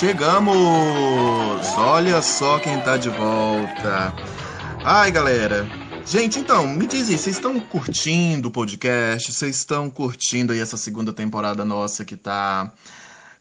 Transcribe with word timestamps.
Chegamos! 0.00 0.56
Olha 1.76 2.22
só 2.22 2.58
quem 2.58 2.80
tá 2.80 2.96
de 2.96 3.10
volta. 3.10 4.14
Ai, 4.82 5.10
galera. 5.10 5.68
Gente, 6.06 6.38
então, 6.38 6.66
me 6.66 6.86
dizem, 6.86 7.18
vocês 7.18 7.36
estão 7.36 7.60
curtindo 7.60 8.48
o 8.48 8.50
podcast? 8.50 9.30
Vocês 9.30 9.56
estão 9.56 9.90
curtindo 9.90 10.54
aí 10.54 10.58
essa 10.58 10.78
segunda 10.78 11.12
temporada 11.12 11.66
nossa 11.66 12.02
que 12.02 12.16
tá 12.16 12.72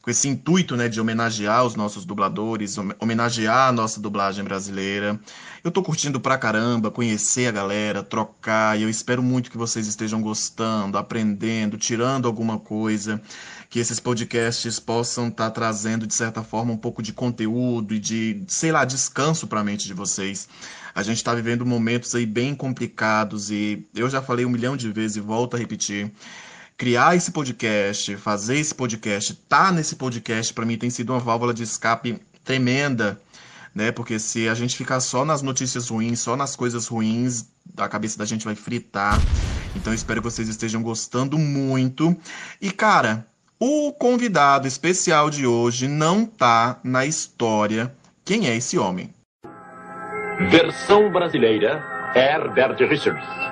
com 0.09 0.11
esse 0.11 0.27
intuito, 0.27 0.75
né, 0.75 0.89
de 0.89 0.99
homenagear 0.99 1.63
os 1.63 1.75
nossos 1.75 2.03
dubladores, 2.03 2.79
hom- 2.79 2.95
homenagear 2.99 3.69
a 3.69 3.71
nossa 3.71 4.01
dublagem 4.01 4.43
brasileira. 4.43 5.19
Eu 5.63 5.69
tô 5.69 5.83
curtindo 5.83 6.19
pra 6.19 6.35
caramba, 6.35 6.89
conhecer 6.89 7.45
a 7.45 7.51
galera, 7.51 8.01
trocar, 8.01 8.75
e 8.75 8.81
eu 8.81 8.89
espero 8.89 9.21
muito 9.21 9.51
que 9.51 9.57
vocês 9.57 9.85
estejam 9.85 10.19
gostando, 10.19 10.97
aprendendo, 10.97 11.77
tirando 11.77 12.27
alguma 12.27 12.57
coisa, 12.57 13.21
que 13.69 13.77
esses 13.77 13.99
podcasts 13.99 14.79
possam 14.79 15.27
estar 15.27 15.51
trazendo, 15.51 16.07
de 16.07 16.15
certa 16.15 16.41
forma, 16.41 16.73
um 16.73 16.77
pouco 16.77 17.03
de 17.03 17.13
conteúdo 17.13 17.93
e 17.93 17.99
de, 17.99 18.43
sei 18.47 18.71
lá, 18.71 18.85
descanso 18.85 19.45
pra 19.45 19.63
mente 19.63 19.85
de 19.85 19.93
vocês. 19.93 20.49
A 20.95 21.03
gente 21.03 21.23
tá 21.23 21.35
vivendo 21.35 21.63
momentos 21.67 22.15
aí 22.15 22.25
bem 22.25 22.55
complicados 22.55 23.51
e 23.51 23.87
eu 23.93 24.09
já 24.09 24.23
falei 24.23 24.43
um 24.43 24.49
milhão 24.49 24.75
de 24.75 24.91
vezes 24.91 25.17
e 25.17 25.19
volto 25.19 25.55
a 25.55 25.59
repetir 25.59 26.11
criar 26.79 27.13
esse 27.13 27.29
podcast, 27.29 28.15
fazer 28.15 28.57
esse 28.57 28.73
podcast, 28.73 29.35
tá 29.49 29.69
nesse 29.69 29.97
podcast, 29.97 30.53
para 30.53 30.65
mim 30.65 30.77
tem 30.77 30.89
sido 30.89 31.11
uma 31.11 31.19
válvula 31.19 31.53
de 31.53 31.61
escape 31.61 32.17
tremenda, 32.41 33.19
né? 33.75 33.91
Porque 33.91 34.17
se 34.17 34.47
a 34.47 34.53
gente 34.53 34.77
ficar 34.77 35.01
só 35.01 35.25
nas 35.25 35.41
notícias 35.41 35.89
ruins, 35.89 36.21
só 36.21 36.37
nas 36.37 36.55
coisas 36.55 36.87
ruins, 36.87 37.47
a 37.75 37.89
cabeça 37.89 38.17
da 38.17 38.23
gente 38.23 38.45
vai 38.45 38.55
fritar. 38.55 39.19
Então 39.75 39.93
espero 39.93 40.21
que 40.21 40.31
vocês 40.31 40.47
estejam 40.47 40.81
gostando 40.81 41.37
muito. 41.37 42.15
E 42.61 42.71
cara, 42.71 43.27
o 43.59 43.91
convidado 43.91 44.65
especial 44.65 45.29
de 45.29 45.45
hoje 45.45 45.85
não 45.85 46.25
tá 46.25 46.79
na 46.81 47.05
história. 47.05 47.93
Quem 48.23 48.47
é 48.47 48.55
esse 48.55 48.77
homem? 48.77 49.13
Versão 50.49 51.11
brasileira, 51.11 51.83
Herbert 52.15 52.77
Richards. 52.87 53.48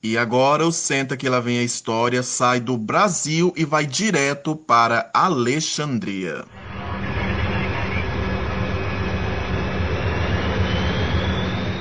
E 0.00 0.16
agora 0.16 0.64
o 0.64 0.70
Senta 0.70 1.16
que 1.16 1.28
lá 1.28 1.40
vem 1.40 1.58
a 1.58 1.64
história 1.64 2.22
sai 2.22 2.60
do 2.60 2.78
Brasil 2.78 3.52
e 3.56 3.64
vai 3.64 3.84
direto 3.84 4.54
para 4.54 5.10
Alexandria. 5.12 6.44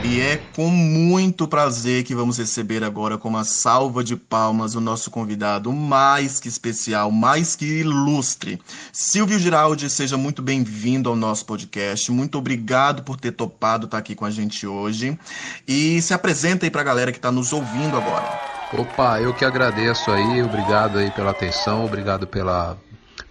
E 0.10 0.22
é 0.22 0.38
com 0.56 0.70
muito 0.70 1.50
prazer 1.50 2.02
que 2.06 2.16
vamos 2.16 2.38
receber 2.38 2.82
agora 2.82 3.18
com 3.18 3.28
uma 3.28 3.44
salva 3.44 4.02
de 4.02 4.16
palmas 4.16 4.74
o 4.74 4.80
nosso 4.80 5.12
convidado 5.12 5.74
mais 5.74 6.40
que 6.40 6.48
especial, 6.48 7.12
mais 7.12 7.58
que 7.58 7.66
ilustre. 7.82 8.58
Silvio 8.94 9.38
Giraldi, 9.38 9.90
seja 9.90 10.16
muito 10.16 10.42
bem-vindo 10.42 11.10
ao 11.10 11.16
nosso 11.16 11.46
podcast. 11.46 12.10
Muito 12.10 12.38
obrigado 12.38 13.04
por 13.04 13.20
ter 13.20 13.34
topado 13.34 13.84
estar 13.84 13.98
aqui 13.98 14.16
com 14.16 14.24
a 14.24 14.32
gente 14.32 14.66
hoje. 14.66 15.20
E 15.68 16.02
se 16.02 16.14
apresenta 16.14 16.66
aí 16.66 16.72
pra 16.72 16.84
galera 16.84 17.12
que 17.12 17.18
está 17.18 17.30
nos 17.30 17.52
ouvindo 17.52 17.98
agora. 17.98 18.40
Opa, 18.72 19.20
eu 19.20 19.34
que 19.34 19.44
agradeço 19.44 20.10
aí, 20.10 20.42
obrigado 20.42 21.00
aí 21.00 21.12
pela 21.12 21.32
atenção, 21.32 21.84
obrigado 21.84 22.26
pela, 22.26 22.78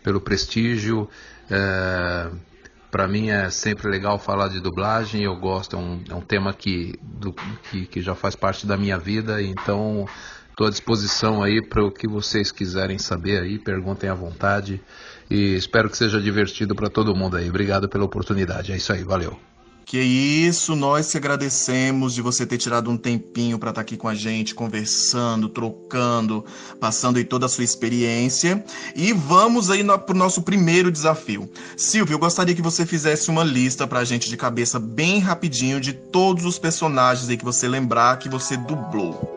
pelo 0.03 0.21
prestígio. 0.21 1.09
É, 1.51 2.29
para 2.91 3.09
mim 3.09 3.31
é 3.31 3.51
sempre 3.51 3.89
legal 3.89 4.19
falar 4.19 4.49
de 4.49 4.61
dublagem, 4.61 5.23
eu 5.23 5.37
gosto, 5.37 5.77
é 5.77 5.79
um, 5.79 6.05
é 6.11 6.15
um 6.15 6.21
tema 6.21 6.53
que, 6.53 6.99
do, 7.03 7.33
que, 7.71 7.87
que 7.87 8.01
já 8.01 8.15
faz 8.15 8.35
parte 8.35 8.67
da 8.67 8.77
minha 8.77 8.99
vida, 8.99 9.43
então 9.43 10.07
estou 10.51 10.67
à 10.67 10.71
disposição 10.71 11.43
aí 11.43 11.61
para 11.61 11.85
o 11.85 11.91
que 11.91 12.09
vocês 12.09 12.51
quiserem 12.51 12.99
saber 12.99 13.43
aí, 13.43 13.59
perguntem 13.59 14.09
à 14.09 14.15
vontade 14.15 14.81
e 15.31 15.55
espero 15.55 15.91
que 15.91 15.97
seja 15.97 16.21
divertido 16.21 16.75
para 16.75 16.89
todo 16.89 17.15
mundo 17.15 17.37
aí. 17.37 17.49
Obrigado 17.49 17.89
pela 17.89 18.05
oportunidade, 18.05 18.73
é 18.73 18.77
isso 18.77 18.93
aí, 18.93 19.05
valeu. 19.05 19.39
Que 19.87 20.01
isso, 20.01 20.75
nós 20.75 21.13
que 21.13 21.17
agradecemos 21.17 22.13
de 22.13 22.21
você 22.21 22.45
ter 22.45 22.59
tirado 22.59 22.91
um 22.91 22.97
tempinho 22.97 23.57
para 23.57 23.71
estar 23.71 23.83
aqui 23.83 23.97
com 23.97 24.09
a 24.09 24.17
gente, 24.17 24.53
conversando, 24.53 25.49
trocando, 25.49 26.45
passando 26.81 27.19
aí 27.19 27.25
toda 27.25 27.47
a 27.47 27.49
sua 27.49 27.63
experiência. 27.63 28.65
E 28.97 29.13
vamos 29.13 29.71
aí 29.71 29.85
pro 30.05 30.17
nosso 30.17 30.43
primeiro 30.43 30.91
desafio. 30.91 31.49
Silvio, 31.77 32.15
eu 32.15 32.19
gostaria 32.19 32.53
que 32.53 32.61
você 32.61 32.85
fizesse 32.85 33.31
uma 33.31 33.45
lista 33.45 33.87
pra 33.87 34.03
gente 34.03 34.29
de 34.29 34.37
cabeça 34.37 34.81
bem 34.81 35.21
rapidinho 35.21 35.81
de 35.81 35.93
todos 35.93 36.45
os 36.45 36.59
personagens 36.59 37.29
aí 37.29 37.37
que 37.37 37.45
você 37.45 37.69
lembrar 37.69 38.19
que 38.19 38.29
você 38.29 38.57
dublou. 38.57 39.37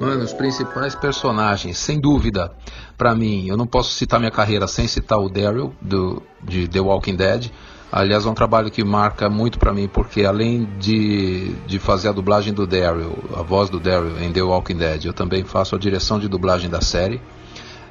Mano, 0.00 0.24
os 0.24 0.32
principais 0.32 0.94
personagens, 0.94 1.76
sem 1.76 2.00
dúvida, 2.00 2.50
pra 2.96 3.14
mim, 3.14 3.46
eu 3.48 3.56
não 3.58 3.66
posso 3.66 3.92
citar 3.92 4.18
minha 4.18 4.32
carreira 4.32 4.66
sem 4.66 4.88
citar 4.88 5.18
o 5.18 5.28
Daryl, 5.28 5.74
do, 5.78 6.22
de 6.42 6.66
The 6.66 6.80
Walking 6.80 7.16
Dead. 7.16 7.50
Aliás, 7.90 8.26
é 8.26 8.28
um 8.28 8.34
trabalho 8.34 8.70
que 8.70 8.84
marca 8.84 9.30
muito 9.30 9.58
pra 9.58 9.72
mim, 9.72 9.88
porque 9.88 10.24
além 10.24 10.68
de, 10.78 11.54
de 11.66 11.78
fazer 11.78 12.08
a 12.08 12.12
dublagem 12.12 12.52
do 12.52 12.66
Daryl, 12.66 13.16
a 13.34 13.42
voz 13.42 13.70
do 13.70 13.80
Daryl 13.80 14.18
em 14.22 14.30
The 14.30 14.42
Walking 14.42 14.76
Dead, 14.76 15.06
eu 15.06 15.14
também 15.14 15.42
faço 15.42 15.74
a 15.74 15.78
direção 15.78 16.18
de 16.18 16.28
dublagem 16.28 16.68
da 16.68 16.82
série. 16.82 17.20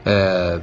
É, 0.06 0.62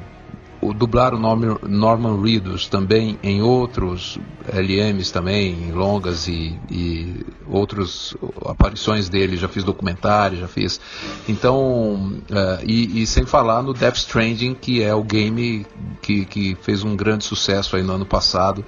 o 0.65 0.73
dublar 0.73 1.13
o 1.13 1.19
Norman, 1.19 1.59
Norman 1.63 2.23
Reedus 2.23 2.69
também 2.69 3.19
em 3.23 3.43
outros 3.43 4.19
LMs 4.51 5.13
também, 5.13 5.53
em 5.53 5.73
longas 5.73 6.27
e, 6.27 6.59
e 6.71 7.27
outras 7.47 8.17
aparições 8.47 9.09
dele, 9.11 9.37
já 9.37 9.47
fiz 9.47 9.63
documentário, 9.63 10.39
já 10.39 10.49
fiz. 10.49 10.81
Então, 11.29 12.19
é, 12.31 12.65
e, 12.65 13.03
e 13.03 13.07
sem 13.07 13.27
falar 13.27 13.63
no 13.63 13.75
Death 13.75 13.97
Stranding, 13.97 14.55
que 14.55 14.83
é 14.83 14.95
o 14.95 15.05
game 15.05 15.67
que, 16.01 16.25
que 16.25 16.57
fez 16.63 16.83
um 16.83 16.97
grande 16.97 17.25
sucesso 17.25 17.77
aí 17.77 17.83
no 17.83 17.93
ano 17.93 18.07
passado 18.07 18.65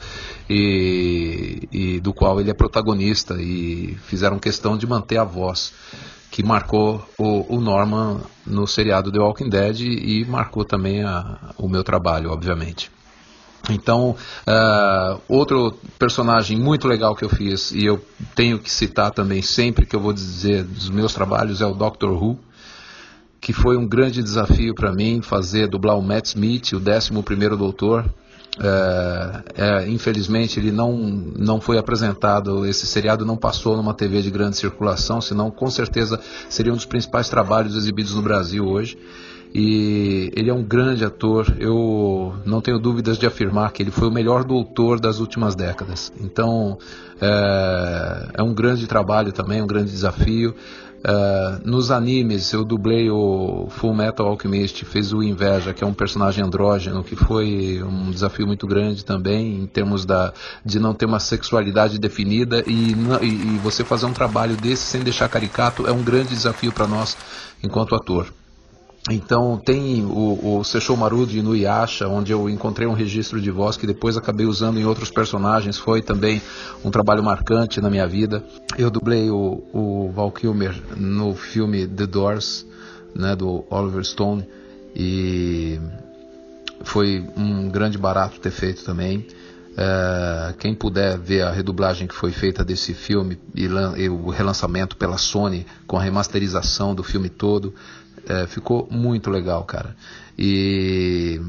e, 0.50 1.68
e 1.72 2.00
do 2.00 2.12
qual 2.12 2.38
ele 2.40 2.50
é 2.50 2.54
protagonista 2.54 3.40
e 3.40 3.96
fizeram 4.06 4.38
questão 4.38 4.76
de 4.76 4.86
manter 4.86 5.16
a 5.16 5.24
voz 5.24 5.72
que 6.36 6.42
marcou 6.42 7.02
o, 7.16 7.56
o, 7.56 7.60
Norman 7.62 8.20
no 8.46 8.66
seriado 8.66 9.10
The 9.10 9.18
Walking 9.18 9.48
Dead 9.48 9.80
e 9.80 10.22
marcou 10.26 10.66
também 10.66 11.02
a, 11.02 11.54
o 11.56 11.66
meu 11.66 11.82
trabalho, 11.82 12.30
obviamente. 12.30 12.90
Então, 13.70 14.14
uh, 14.46 15.18
outro 15.30 15.72
personagem 15.98 16.58
muito 16.58 16.86
legal 16.86 17.16
que 17.16 17.24
eu 17.24 17.30
fiz, 17.30 17.70
e 17.70 17.86
eu 17.86 18.04
tenho 18.34 18.58
que 18.58 18.70
citar 18.70 19.12
também 19.12 19.40
sempre 19.40 19.86
que 19.86 19.96
eu 19.96 20.00
vou 20.00 20.12
dizer 20.12 20.62
dos 20.62 20.90
meus 20.90 21.14
trabalhos, 21.14 21.62
é 21.62 21.66
o 21.66 21.72
Doctor 21.72 22.12
Who, 22.22 22.38
que 23.40 23.54
foi 23.54 23.78
um 23.78 23.88
grande 23.88 24.22
desafio 24.22 24.74
para 24.74 24.92
mim 24.92 25.22
fazer, 25.22 25.66
dublar 25.68 25.96
o 25.96 26.02
Matt 26.02 26.26
Smith, 26.26 26.74
o 26.74 26.80
11º 26.82 27.56
Doutor, 27.56 28.04
é, 28.58 29.42
é, 29.54 29.88
infelizmente 29.88 30.58
ele 30.58 30.72
não, 30.72 30.96
não 30.96 31.60
foi 31.60 31.78
apresentado, 31.78 32.66
esse 32.66 32.86
seriado 32.86 33.24
não 33.24 33.36
passou 33.36 33.76
numa 33.76 33.92
TV 33.92 34.22
de 34.22 34.30
grande 34.30 34.56
circulação, 34.56 35.20
senão 35.20 35.50
com 35.50 35.70
certeza 35.70 36.18
seria 36.48 36.72
um 36.72 36.76
dos 36.76 36.86
principais 36.86 37.28
trabalhos 37.28 37.76
exibidos 37.76 38.14
no 38.14 38.22
Brasil 38.22 38.66
hoje. 38.66 38.98
E 39.54 40.30
ele 40.36 40.50
é 40.50 40.52
um 40.52 40.62
grande 40.62 41.04
ator, 41.04 41.56
eu 41.58 42.34
não 42.44 42.60
tenho 42.60 42.78
dúvidas 42.78 43.16
de 43.16 43.26
afirmar 43.26 43.72
que 43.72 43.82
ele 43.82 43.90
foi 43.90 44.08
o 44.08 44.10
melhor 44.10 44.44
doutor 44.44 45.00
das 45.00 45.18
últimas 45.18 45.54
décadas. 45.54 46.12
Então 46.20 46.78
é, 47.20 48.28
é 48.34 48.42
um 48.42 48.52
grande 48.52 48.86
trabalho 48.86 49.32
também, 49.32 49.62
um 49.62 49.66
grande 49.66 49.90
desafio. 49.90 50.54
Uh, 51.04 51.60
nos 51.64 51.90
animes, 51.90 52.52
eu 52.52 52.64
dublei 52.64 53.08
o 53.10 53.68
Full 53.70 53.94
Metal 53.94 54.26
Alchemist, 54.26 54.84
fez 54.84 55.12
o 55.12 55.22
Inveja, 55.22 55.72
que 55.72 55.84
é 55.84 55.86
um 55.86 55.94
personagem 55.94 56.44
andrógeno, 56.44 57.04
que 57.04 57.14
foi 57.14 57.82
um 57.82 58.10
desafio 58.10 58.46
muito 58.46 58.66
grande 58.66 59.04
também, 59.04 59.60
em 59.60 59.66
termos 59.66 60.04
da, 60.04 60.32
de 60.64 60.78
não 60.80 60.94
ter 60.94 61.06
uma 61.06 61.20
sexualidade 61.20 61.98
definida 61.98 62.62
e, 62.66 62.92
e, 63.22 63.26
e 63.26 63.58
você 63.62 63.84
fazer 63.84 64.06
um 64.06 64.12
trabalho 64.12 64.56
desse 64.56 64.82
sem 64.82 65.02
deixar 65.02 65.28
caricato 65.28 65.86
é 65.86 65.92
um 65.92 66.02
grande 66.02 66.30
desafio 66.30 66.72
para 66.72 66.86
nós 66.86 67.16
enquanto 67.62 67.94
ator. 67.94 68.32
Então 69.08 69.56
tem 69.56 70.04
o, 70.04 70.58
o 70.58 70.64
Sessho 70.64 70.96
Maru 70.96 71.26
de 71.26 71.38
Inuyasha, 71.38 72.08
onde 72.08 72.32
eu 72.32 72.50
encontrei 72.50 72.88
um 72.88 72.92
registro 72.92 73.40
de 73.40 73.50
voz 73.52 73.76
que 73.76 73.86
depois 73.86 74.16
acabei 74.16 74.46
usando 74.46 74.80
em 74.80 74.84
outros 74.84 75.10
personagens, 75.10 75.78
foi 75.78 76.02
também 76.02 76.42
um 76.84 76.90
trabalho 76.90 77.22
marcante 77.22 77.80
na 77.80 77.88
minha 77.88 78.06
vida. 78.06 78.42
Eu 78.76 78.90
dublei 78.90 79.30
o, 79.30 79.62
o 79.72 80.10
Val 80.12 80.32
Kilmer 80.32 80.74
no 80.96 81.34
filme 81.36 81.86
The 81.86 82.06
Doors, 82.06 82.66
né, 83.14 83.36
do 83.36 83.64
Oliver 83.70 84.04
Stone, 84.04 84.44
e 84.94 85.78
foi 86.82 87.24
um 87.36 87.68
grande 87.68 87.96
barato 87.96 88.40
ter 88.40 88.50
feito 88.50 88.84
também. 88.84 89.24
É, 89.78 90.54
quem 90.58 90.74
puder 90.74 91.18
ver 91.18 91.42
a 91.42 91.52
redublagem 91.52 92.08
que 92.08 92.14
foi 92.14 92.32
feita 92.32 92.64
desse 92.64 92.94
filme 92.94 93.38
e, 93.54 93.66
e, 93.98 94.08
o 94.08 94.30
relançamento 94.30 94.96
pela 94.96 95.18
Sony 95.18 95.66
com 95.86 95.98
a 95.98 96.02
remasterização 96.02 96.94
do 96.94 97.02
filme 97.04 97.28
todo, 97.28 97.74
é, 98.26 98.46
ficou 98.46 98.88
muito 98.90 99.30
legal, 99.30 99.64
cara. 99.64 99.96
E 100.38 101.40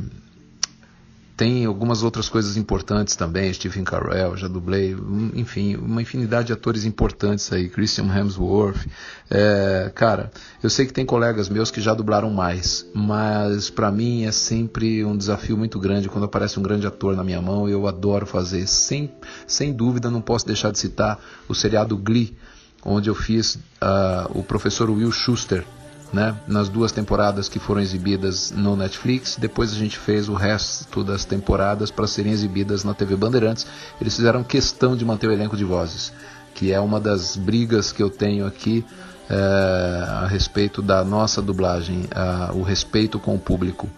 tem 1.38 1.66
algumas 1.66 2.02
outras 2.02 2.28
coisas 2.28 2.58
importantes 2.58 3.16
também, 3.16 3.54
Stephen 3.54 3.84
Carell, 3.84 4.36
já 4.36 4.48
dublei, 4.48 4.98
enfim, 5.36 5.76
uma 5.76 6.02
infinidade 6.02 6.48
de 6.48 6.54
atores 6.54 6.84
importantes 6.84 7.54
aí, 7.54 7.70
Christian 7.70 8.06
Hemsworth. 8.06 8.88
É, 9.30 9.92
cara, 9.94 10.32
eu 10.64 10.70
sei 10.70 10.88
que 10.88 10.94
tem 10.94 11.06
colegas 11.06 11.48
meus 11.48 11.70
que 11.70 11.80
já 11.80 11.94
dublaram 11.94 12.32
mais, 12.32 12.88
mas 12.92 13.70
para 13.70 13.92
mim 13.92 14.26
é 14.26 14.32
sempre 14.32 15.06
um 15.06 15.16
desafio 15.16 15.56
muito 15.56 15.80
grande 15.80 16.10
quando 16.10 16.24
aparece 16.24 16.60
um 16.60 16.64
grande 16.64 16.88
ator 16.88 17.16
na 17.16 17.24
minha 17.24 17.40
mão, 17.40 17.70
eu 17.70 17.88
adoro 17.88 18.26
fazer. 18.26 18.66
Sem, 18.66 19.12
sem 19.46 19.72
dúvida, 19.72 20.10
não 20.10 20.22
posso 20.22 20.48
deixar 20.48 20.72
de 20.72 20.80
citar 20.80 21.20
o 21.48 21.54
seriado 21.54 21.96
Glee, 21.96 22.36
onde 22.84 23.12
eu 23.12 23.16
fiz 23.16 23.56
uh, 23.56 24.32
o 24.34 24.42
professor 24.42 24.90
Will 24.90 25.12
Schuster, 25.12 25.64
né, 26.12 26.36
nas 26.48 26.70
duas 26.70 26.92
temporadas 26.92 27.50
que 27.50 27.60
foram 27.60 27.82
exibidas 27.82 28.52
no 28.52 28.76
Netflix. 28.76 29.38
Depois 29.38 29.72
a 29.72 29.76
gente 29.76 29.98
fez 29.98 30.30
o 30.30 30.34
resto 30.34 31.04
das 31.04 31.26
temporadas 31.26 31.92
para 31.92 32.08
serem 32.08 32.32
exibidas 32.32 32.84
na 32.84 32.94
TV 32.94 33.16
Bandeirantes. 33.16 33.68
Eles 34.00 34.16
fizeram 34.16 34.44
questão 34.44 34.96
de 34.96 35.04
manter 35.04 35.28
o 35.28 35.32
elenco 35.32 35.58
de 35.58 35.64
vozes, 35.64 36.14
que 36.54 36.72
é 36.72 36.80
uma 36.80 37.00
das 37.00 37.36
brigas 37.36 37.92
que 37.92 38.02
eu 38.02 38.10
tenho 38.10 38.46
aqui 38.46 38.86
é, 39.30 40.06
a 40.08 40.28
respeito 40.28 40.82
da 40.82 41.04
nossa 41.04 41.42
dublagem, 41.42 42.06
a, 42.16 42.52
o 42.54 42.64
respeito 42.64 43.20
com 43.20 43.36
o 43.36 43.40
público, 43.40 43.90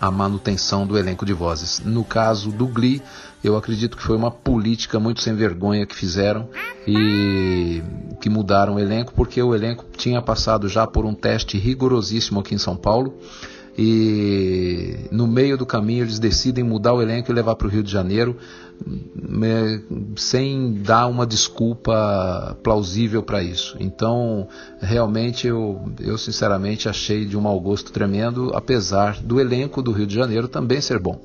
a 0.00 0.10
manutenção 0.10 0.86
do 0.86 0.96
elenco 0.96 1.26
de 1.26 1.32
vozes. 1.32 1.80
No 1.84 2.04
caso 2.04 2.50
do 2.50 2.66
Glee, 2.66 3.02
eu 3.42 3.56
acredito 3.56 3.96
que 3.96 4.02
foi 4.02 4.16
uma 4.16 4.30
política 4.30 4.98
muito 4.98 5.20
sem 5.20 5.34
vergonha 5.34 5.86
que 5.86 5.94
fizeram 5.94 6.48
e 6.86 7.82
que 8.20 8.28
mudaram 8.28 8.74
o 8.74 8.80
elenco, 8.80 9.12
porque 9.14 9.40
o 9.42 9.54
elenco 9.54 9.84
tinha 9.96 10.20
passado 10.20 10.68
já 10.68 10.86
por 10.86 11.04
um 11.04 11.14
teste 11.14 11.56
rigorosíssimo 11.56 12.40
aqui 12.40 12.54
em 12.54 12.58
São 12.58 12.76
Paulo. 12.76 13.14
E 13.80 15.06
no 15.12 15.28
meio 15.28 15.56
do 15.56 15.64
caminho 15.64 16.02
eles 16.02 16.18
decidem 16.18 16.64
mudar 16.64 16.94
o 16.94 17.00
elenco 17.00 17.30
e 17.30 17.34
levar 17.34 17.54
para 17.54 17.68
o 17.68 17.70
Rio 17.70 17.80
de 17.84 17.92
Janeiro, 17.92 18.36
sem 20.16 20.82
dar 20.82 21.06
uma 21.06 21.24
desculpa 21.24 22.58
plausível 22.60 23.22
para 23.22 23.40
isso. 23.40 23.76
Então, 23.78 24.48
realmente, 24.80 25.46
eu, 25.46 25.80
eu 26.00 26.18
sinceramente 26.18 26.88
achei 26.88 27.24
de 27.24 27.36
um 27.36 27.40
mau 27.40 27.60
gosto 27.60 27.92
tremendo, 27.92 28.50
apesar 28.52 29.20
do 29.22 29.38
elenco 29.40 29.80
do 29.80 29.92
Rio 29.92 30.08
de 30.08 30.14
Janeiro 30.16 30.48
também 30.48 30.80
ser 30.80 30.98
bom. 30.98 31.20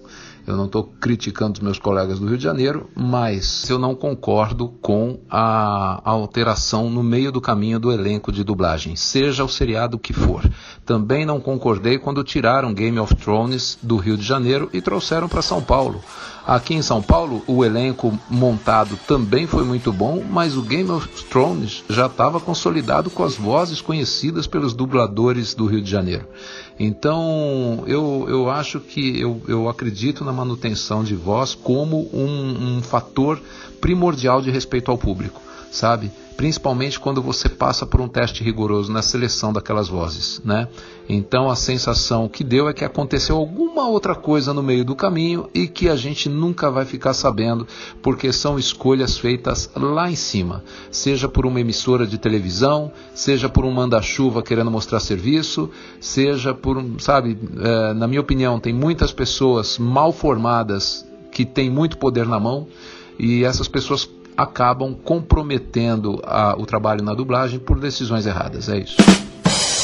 Eu 0.45 0.57
não 0.57 0.65
estou 0.65 0.83
criticando 0.83 1.53
os 1.53 1.59
meus 1.59 1.79
colegas 1.79 2.19
do 2.19 2.27
Rio 2.27 2.37
de 2.37 2.43
Janeiro, 2.43 2.89
mas 2.95 3.69
eu 3.69 3.79
não 3.79 3.95
concordo 3.95 4.67
com 4.81 5.19
a, 5.29 6.01
alteração 6.03 6.89
no 6.89 7.01
meio 7.01 7.31
do 7.31 7.39
caminho 7.39 7.79
do 7.79 7.91
elenco 7.91 8.31
de 8.31 8.43
dublagem, 8.43 8.95
seja 8.95 9.43
o 9.43 9.49
seriado 9.49 9.97
que 9.97 10.11
for. 10.11 10.43
Também 10.85 11.25
não 11.25 11.39
concordei 11.39 11.97
quando 11.97 12.23
tiraram 12.23 12.73
Game 12.73 12.99
of 12.99 13.15
Thrones 13.15 13.77
do 13.81 13.95
Rio 13.95 14.17
de 14.17 14.23
Janeiro 14.23 14.69
e 14.73 14.81
trouxeram 14.81 15.29
para 15.29 15.41
São 15.41 15.61
Paulo. 15.61 16.01
Aqui 16.45 16.73
em 16.73 16.81
São 16.81 17.01
Paulo, 17.01 17.41
o 17.47 17.63
elenco 17.63 18.19
montado 18.29 18.99
também 19.07 19.47
foi 19.47 19.63
muito 19.63 19.93
bom, 19.93 20.21
mas 20.29 20.57
o 20.57 20.61
Game 20.61 20.91
of 20.91 21.07
Thrones 21.29 21.85
já 21.89 22.07
estava 22.07 22.37
consolidado 22.37 23.09
com 23.09 23.23
as 23.23 23.35
vozes 23.35 23.79
conhecidas 23.79 24.45
pelos 24.45 24.73
dubladores 24.73 25.53
do 25.53 25.65
Rio 25.65 25.81
de 25.81 25.89
Janeiro. 25.89 26.27
Então, 26.77 27.85
eu, 27.87 28.25
eu 28.27 28.49
acho 28.49 28.81
que 28.81 29.21
eu, 29.21 29.41
eu 29.47 29.69
acredito 29.69 30.25
na 30.25 30.33
manutenção 30.33 31.01
de 31.01 31.15
voz 31.15 31.55
como 31.55 32.09
um, 32.13 32.77
um 32.77 32.81
fator 32.81 33.41
primordial 33.79 34.41
de 34.41 34.51
respeito 34.51 34.91
ao 34.91 34.97
público, 34.97 35.41
sabe? 35.73 36.11
principalmente 36.35 36.99
quando 36.99 37.21
você 37.21 37.47
passa 37.47 37.85
por 37.85 38.01
um 38.01 38.07
teste 38.07 38.43
rigoroso 38.43 38.91
na 38.91 39.01
seleção 39.01 39.53
daquelas 39.53 39.87
vozes, 39.87 40.41
né? 40.43 40.67
Então 41.07 41.49
a 41.49 41.55
sensação 41.55 42.27
que 42.27 42.43
deu 42.43 42.67
é 42.67 42.73
que 42.73 42.83
aconteceu 42.83 43.37
alguma 43.37 43.87
outra 43.87 44.15
coisa 44.15 44.53
no 44.53 44.63
meio 44.63 44.83
do 44.85 44.95
caminho 44.95 45.49
e 45.53 45.67
que 45.67 45.89
a 45.89 45.95
gente 45.95 46.29
nunca 46.29 46.71
vai 46.71 46.85
ficar 46.85 47.13
sabendo, 47.13 47.67
porque 48.01 48.31
são 48.31 48.57
escolhas 48.57 49.17
feitas 49.17 49.69
lá 49.75 50.09
em 50.09 50.15
cima, 50.15 50.63
seja 50.89 51.27
por 51.27 51.45
uma 51.45 51.59
emissora 51.59 52.07
de 52.07 52.17
televisão, 52.17 52.91
seja 53.13 53.49
por 53.49 53.65
um 53.65 53.71
manda-chuva 53.71 54.41
querendo 54.41 54.71
mostrar 54.71 54.99
serviço, 54.99 55.69
seja 55.99 56.53
por, 56.53 56.83
sabe, 56.99 57.37
é, 57.57 57.93
na 57.93 58.07
minha 58.07 58.21
opinião, 58.21 58.59
tem 58.59 58.73
muitas 58.73 59.11
pessoas 59.11 59.77
mal 59.77 60.11
formadas 60.11 61.05
que 61.31 61.45
têm 61.45 61.69
muito 61.69 61.97
poder 61.97 62.27
na 62.27 62.39
mão 62.39 62.67
e 63.19 63.43
essas 63.43 63.67
pessoas 63.67 64.07
acabam 64.37 64.95
comprometendo 64.95 66.19
a, 66.23 66.55
o 66.57 66.65
trabalho 66.65 67.03
na 67.03 67.13
dublagem 67.13 67.59
por 67.59 67.79
decisões 67.79 68.25
erradas. 68.25 68.69
É 68.69 68.79
isso. 68.79 68.97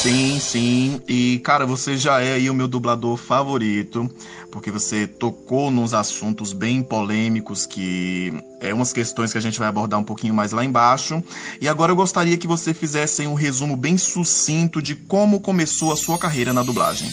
Sim, 0.00 0.40
sim. 0.40 1.02
E, 1.06 1.40
cara, 1.40 1.66
você 1.66 1.94
já 1.94 2.22
é 2.22 2.32
aí 2.32 2.48
o 2.48 2.54
meu 2.54 2.66
dublador 2.66 3.18
favorito, 3.18 4.10
porque 4.50 4.70
você 4.70 5.06
tocou 5.06 5.70
nos 5.70 5.92
assuntos 5.92 6.54
bem 6.54 6.82
polêmicos, 6.82 7.66
que 7.66 8.32
é 8.62 8.72
umas 8.72 8.94
questões 8.94 9.30
que 9.30 9.36
a 9.36 9.42
gente 9.42 9.58
vai 9.58 9.68
abordar 9.68 10.00
um 10.00 10.04
pouquinho 10.04 10.32
mais 10.32 10.52
lá 10.52 10.64
embaixo. 10.64 11.22
E 11.60 11.68
agora 11.68 11.92
eu 11.92 11.96
gostaria 11.96 12.38
que 12.38 12.46
você 12.46 12.72
fizesse 12.72 13.26
um 13.26 13.34
resumo 13.34 13.76
bem 13.76 13.98
sucinto 13.98 14.80
de 14.80 14.94
como 14.94 15.38
começou 15.38 15.92
a 15.92 15.96
sua 15.96 16.16
carreira 16.16 16.54
na 16.54 16.62
dublagem. 16.62 17.10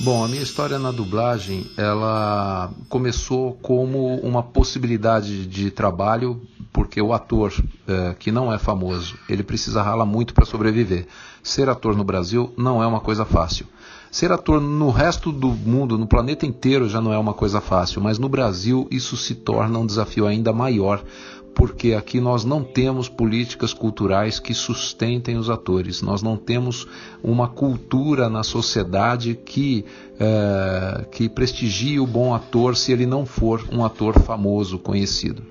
Bom, 0.00 0.24
a 0.24 0.28
minha 0.28 0.42
história 0.42 0.78
na 0.78 0.92
dublagem, 0.92 1.66
ela 1.76 2.70
começou 2.88 3.54
como 3.54 4.14
uma 4.20 4.44
possibilidade 4.44 5.44
de 5.44 5.72
trabalho, 5.72 6.40
porque 6.72 7.02
o 7.02 7.12
ator 7.12 7.52
é, 7.88 8.14
que 8.16 8.30
não 8.30 8.52
é 8.52 8.58
famoso, 8.58 9.16
ele 9.28 9.42
precisa 9.42 9.82
ralar 9.82 10.06
muito 10.06 10.32
para 10.32 10.46
sobreviver. 10.46 11.08
Ser 11.42 11.68
ator 11.68 11.96
no 11.96 12.04
Brasil 12.04 12.54
não 12.56 12.80
é 12.80 12.86
uma 12.86 13.00
coisa 13.00 13.24
fácil. 13.24 13.66
Ser 14.08 14.30
ator 14.30 14.60
no 14.60 14.88
resto 14.90 15.32
do 15.32 15.48
mundo, 15.48 15.98
no 15.98 16.06
planeta 16.06 16.46
inteiro, 16.46 16.88
já 16.88 17.00
não 17.00 17.12
é 17.12 17.18
uma 17.18 17.34
coisa 17.34 17.60
fácil, 17.60 18.00
mas 18.00 18.20
no 18.20 18.28
Brasil 18.28 18.86
isso 18.92 19.16
se 19.16 19.34
torna 19.34 19.80
um 19.80 19.86
desafio 19.86 20.28
ainda 20.28 20.52
maior, 20.52 21.02
porque 21.58 21.92
aqui 21.92 22.20
nós 22.20 22.44
não 22.44 22.62
temos 22.62 23.08
políticas 23.08 23.74
culturais 23.74 24.38
que 24.38 24.54
sustentem 24.54 25.36
os 25.36 25.50
atores, 25.50 26.02
nós 26.02 26.22
não 26.22 26.36
temos 26.36 26.86
uma 27.20 27.48
cultura 27.48 28.28
na 28.28 28.44
sociedade 28.44 29.34
que, 29.34 29.84
é, 30.20 31.04
que 31.10 31.28
prestigie 31.28 31.98
o 31.98 32.06
bom 32.06 32.32
ator 32.32 32.76
se 32.76 32.92
ele 32.92 33.06
não 33.06 33.26
for 33.26 33.64
um 33.72 33.84
ator 33.84 34.20
famoso, 34.20 34.78
conhecido. 34.78 35.42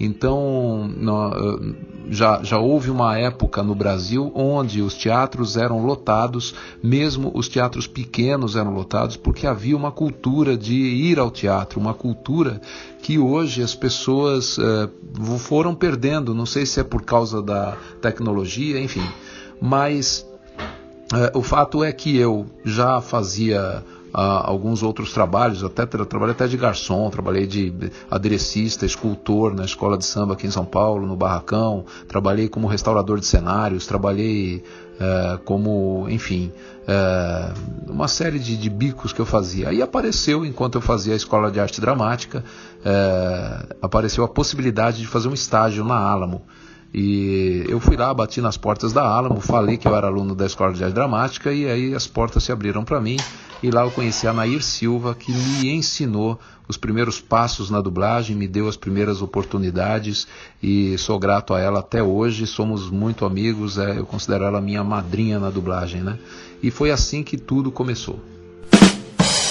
Então, 0.00 0.88
já, 2.08 2.40
já 2.42 2.58
houve 2.58 2.88
uma 2.88 3.18
época 3.18 3.62
no 3.64 3.74
Brasil 3.74 4.30
onde 4.34 4.80
os 4.80 4.94
teatros 4.94 5.56
eram 5.56 5.84
lotados, 5.84 6.54
mesmo 6.80 7.32
os 7.34 7.48
teatros 7.48 7.88
pequenos 7.88 8.54
eram 8.54 8.72
lotados, 8.72 9.16
porque 9.16 9.46
havia 9.46 9.76
uma 9.76 9.90
cultura 9.90 10.56
de 10.56 10.74
ir 10.74 11.18
ao 11.18 11.30
teatro, 11.30 11.80
uma 11.80 11.94
cultura 11.94 12.60
que 13.02 13.18
hoje 13.18 13.60
as 13.62 13.74
pessoas 13.74 14.56
eh, 14.58 14.88
foram 15.38 15.74
perdendo. 15.74 16.32
Não 16.32 16.46
sei 16.46 16.64
se 16.64 16.78
é 16.78 16.84
por 16.84 17.02
causa 17.02 17.42
da 17.42 17.76
tecnologia, 18.00 18.80
enfim. 18.80 19.06
Mas 19.60 20.24
eh, 21.12 21.32
o 21.34 21.42
fato 21.42 21.82
é 21.82 21.92
que 21.92 22.16
eu 22.16 22.46
já 22.64 23.00
fazia 23.00 23.82
alguns 24.20 24.82
outros 24.82 25.12
trabalhos, 25.12 25.62
até 25.62 25.86
trabalhei 25.86 26.32
até 26.32 26.46
de 26.46 26.56
garçom, 26.56 27.08
trabalhei 27.10 27.46
de 27.46 27.72
aderecista, 28.10 28.84
escultor 28.84 29.54
na 29.54 29.64
escola 29.64 29.96
de 29.96 30.04
samba 30.04 30.34
aqui 30.34 30.46
em 30.46 30.50
São 30.50 30.64
Paulo, 30.64 31.06
no 31.06 31.16
Barracão, 31.16 31.84
trabalhei 32.08 32.48
como 32.48 32.66
restaurador 32.66 33.20
de 33.20 33.26
cenários, 33.26 33.86
trabalhei 33.86 34.64
é, 34.98 35.38
como, 35.44 36.06
enfim, 36.08 36.52
é, 36.86 37.52
uma 37.86 38.08
série 38.08 38.38
de, 38.38 38.56
de, 38.56 38.68
bicos 38.68 39.12
que 39.12 39.20
eu 39.20 39.26
fazia. 39.26 39.68
Aí 39.68 39.80
apareceu, 39.80 40.44
enquanto 40.44 40.74
eu 40.74 40.80
fazia 40.80 41.12
a 41.12 41.16
escola 41.16 41.50
de 41.50 41.60
arte 41.60 41.80
dramática, 41.80 42.44
é, 42.84 43.76
apareceu 43.80 44.24
a 44.24 44.28
possibilidade 44.28 44.98
de 44.98 45.06
fazer 45.06 45.28
um 45.28 45.34
estágio 45.34 45.84
na 45.84 45.96
Alamo. 45.96 46.42
E 46.92 47.64
eu 47.68 47.78
fui 47.78 47.96
lá, 47.96 48.12
bati 48.14 48.40
nas 48.40 48.56
portas 48.56 48.92
da 48.92 49.02
Alamo, 49.02 49.40
falei 49.40 49.76
que 49.76 49.86
eu 49.86 49.94
era 49.94 50.06
aluno 50.06 50.34
da 50.34 50.46
Escola 50.46 50.72
de 50.72 50.82
Arte 50.82 50.94
Dramática 50.94 51.52
e 51.52 51.68
aí 51.68 51.94
as 51.94 52.06
portas 52.06 52.42
se 52.42 52.50
abriram 52.50 52.82
para 52.82 52.98
mim. 52.98 53.18
E 53.62 53.70
lá 53.70 53.82
eu 53.82 53.90
conheci 53.90 54.26
a 54.28 54.32
Nair 54.32 54.62
Silva, 54.62 55.14
que 55.14 55.32
me 55.32 55.68
ensinou 55.70 56.38
os 56.68 56.76
primeiros 56.76 57.20
passos 57.20 57.70
na 57.70 57.80
dublagem, 57.80 58.36
me 58.36 58.46
deu 58.46 58.68
as 58.68 58.76
primeiras 58.76 59.20
oportunidades 59.20 60.28
e 60.62 60.96
sou 60.98 61.18
grato 61.18 61.54
a 61.54 61.60
ela 61.60 61.80
até 61.80 62.02
hoje. 62.02 62.46
Somos 62.46 62.88
muito 62.88 63.24
amigos, 63.24 63.76
é, 63.78 63.98
eu 63.98 64.06
considero 64.06 64.44
ela 64.44 64.60
minha 64.60 64.84
madrinha 64.84 65.40
na 65.40 65.50
dublagem, 65.50 66.02
né? 66.02 66.18
E 66.62 66.70
foi 66.70 66.90
assim 66.90 67.22
que 67.22 67.36
tudo 67.36 67.72
começou. 67.72 68.20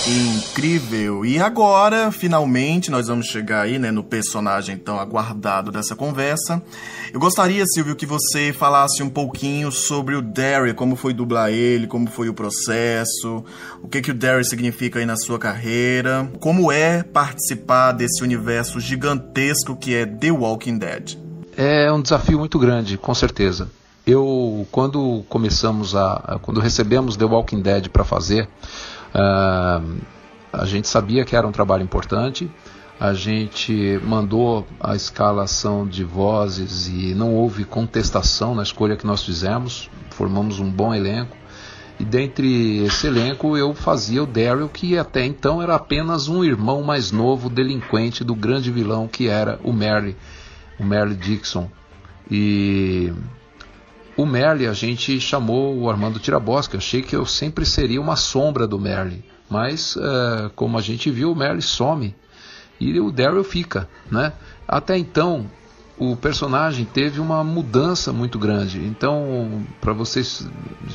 Incrível! 0.08 1.26
E 1.26 1.38
agora, 1.38 2.14
finalmente, 2.14 2.90
nós 2.90 3.08
vamos 3.08 3.26
chegar 3.26 3.64
aí, 3.64 3.78
né, 3.78 3.92
no 3.92 4.02
personagem 4.02 4.78
tão 4.78 4.98
aguardado 4.98 5.70
dessa 5.70 5.98
conversa. 5.98 6.64
Eu 7.14 7.20
gostaria, 7.20 7.66
Silvio, 7.66 7.94
que 7.94 8.06
você 8.06 8.54
falasse 8.54 9.04
um 9.04 9.10
pouquinho 9.10 9.70
sobre 9.70 10.16
o 10.16 10.22
Derry, 10.22 10.74
como 10.74 10.96
foi 10.96 11.14
dublar 11.14 11.52
ele, 11.52 11.88
como 11.88 12.08
foi 12.08 12.30
o 12.30 12.34
processo, 12.34 13.44
o 13.84 13.90
que 13.90 14.02
que 14.02 14.12
o 14.12 14.14
Derry 14.14 14.46
significa 14.46 15.00
aí 15.00 15.06
na 15.06 15.18
sua 15.18 15.38
carreira, 15.38 16.32
como 16.40 16.72
é 16.72 17.04
participar 17.04 17.92
desse 17.92 18.24
universo 18.24 18.80
gigantesco 18.80 19.76
que 19.76 19.94
é 19.94 20.06
The 20.06 20.32
Walking 20.32 20.78
Dead. 20.78 21.18
É 21.58 21.92
um 21.92 22.02
desafio 22.02 22.40
muito 22.40 22.58
grande, 22.58 22.98
com 22.98 23.14
certeza. 23.14 23.70
Eu, 24.06 24.66
quando 24.72 25.26
começamos 25.28 25.94
a, 25.98 26.40
quando 26.42 26.62
recebemos 26.62 27.18
The 27.18 27.26
Walking 27.26 27.62
Dead 27.62 27.90
para 27.90 28.06
fazer, 28.06 28.48
Uh, 29.14 29.98
a 30.52 30.66
gente 30.66 30.88
sabia 30.88 31.26
que 31.26 31.36
era 31.36 31.48
um 31.48 31.52
trabalho 31.52 31.84
importante, 31.84 32.50
a 33.00 33.14
gente 33.14 34.00
mandou 34.04 34.66
a 34.80 34.96
escalação 34.96 35.88
de 35.88 36.04
vozes 36.04 36.88
e 36.88 37.14
não 37.14 37.36
houve 37.36 37.64
contestação 37.64 38.56
na 38.56 38.64
escolha 38.64 38.96
que 38.96 39.06
nós 39.06 39.24
fizemos, 39.24 39.90
formamos 40.12 40.60
um 40.60 40.70
bom 40.70 40.94
elenco. 40.94 41.38
E 42.00 42.06
dentre 42.06 42.84
esse 42.86 43.08
elenco 43.08 43.58
eu 43.58 43.74
fazia 43.74 44.22
o 44.22 44.26
Daryl, 44.26 44.70
que 44.70 44.98
até 44.98 45.26
então 45.26 45.62
era 45.62 45.76
apenas 45.76 46.28
um 46.28 46.44
irmão 46.44 46.84
mais 46.84 47.12
novo, 47.12 47.50
delinquente 47.50 48.24
do 48.24 48.36
grande 48.36 48.72
vilão 48.72 49.08
que 49.08 49.28
era 49.28 49.60
o 49.64 49.74
Merle, 49.74 50.16
o 50.80 50.84
Merle 50.84 51.16
Dixon. 51.16 51.70
E 52.30 53.12
o 54.18 54.26
Merle 54.26 54.68
a 54.68 54.74
gente 54.74 55.22
chamou 55.22 55.78
o 55.78 55.90
Armando 55.90 56.20
Tirabosca. 56.20 56.78
Achei 56.78 57.04
que 57.04 57.16
eu 57.16 57.26
sempre 57.26 57.66
seria 57.66 58.02
uma 58.02 58.16
sombra 58.16 58.68
do 58.68 58.80
Merle. 58.80 59.24
Mas, 59.48 59.96
uh, 59.96 60.50
como 60.56 60.78
a 60.78 60.82
gente 60.82 61.12
viu, 61.12 61.32
o 61.32 61.36
Merle 61.36 61.62
some 61.62 62.16
e 62.80 63.00
o 63.00 63.12
Daryl 63.12 63.44
fica. 63.44 63.88
Né? 64.12 64.34
Até 64.68 64.98
então, 64.98 65.50
o 66.00 66.16
personagem 66.16 66.84
teve 66.84 67.20
uma 67.20 67.44
mudança 67.44 68.12
muito 68.12 68.40
grande. 68.40 68.80
Então, 68.80 69.64
para 69.80 69.94
vocês, 69.94 70.48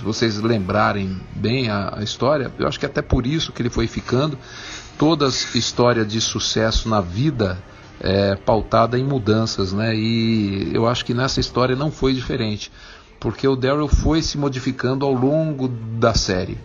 vocês 0.03 0.39
lembrarem 0.41 1.21
bem 1.35 1.71
a, 1.71 1.99
a, 1.99 2.03
história, 2.03 2.53
eu 2.59 2.67
acho 2.67 2.79
que 2.79 2.87
até 2.87 3.01
por 3.01 3.25
isso 3.25 3.53
que 3.53 3.63
ele 3.63 3.71
foi 3.71 3.87
ficando. 3.87 4.37
Toda 4.99 5.29
história 5.55 6.05
de 6.05 6.21
sucesso 6.21 6.89
na 6.89 7.01
vida 7.01 7.57
é 8.01 8.35
pautada 8.35 8.99
em 8.99 9.05
mudanças, 9.05 9.73
né? 9.73 9.95
E 9.95 10.71
eu 10.75 10.89
acho 10.89 11.05
que 11.05 11.15
nessa 11.15 11.41
história 11.41 11.75
não 11.75 11.91
foi 11.91 12.13
diferente 12.13 12.71
porque 13.23 13.47
o 13.47 13.55
Daryl 13.55 13.87
foi 13.87 14.21
se 14.21 14.37
modificando 14.37 15.07
ao 15.07 15.13
longo 15.13 15.69
da 15.69 16.13
série. 16.13 16.59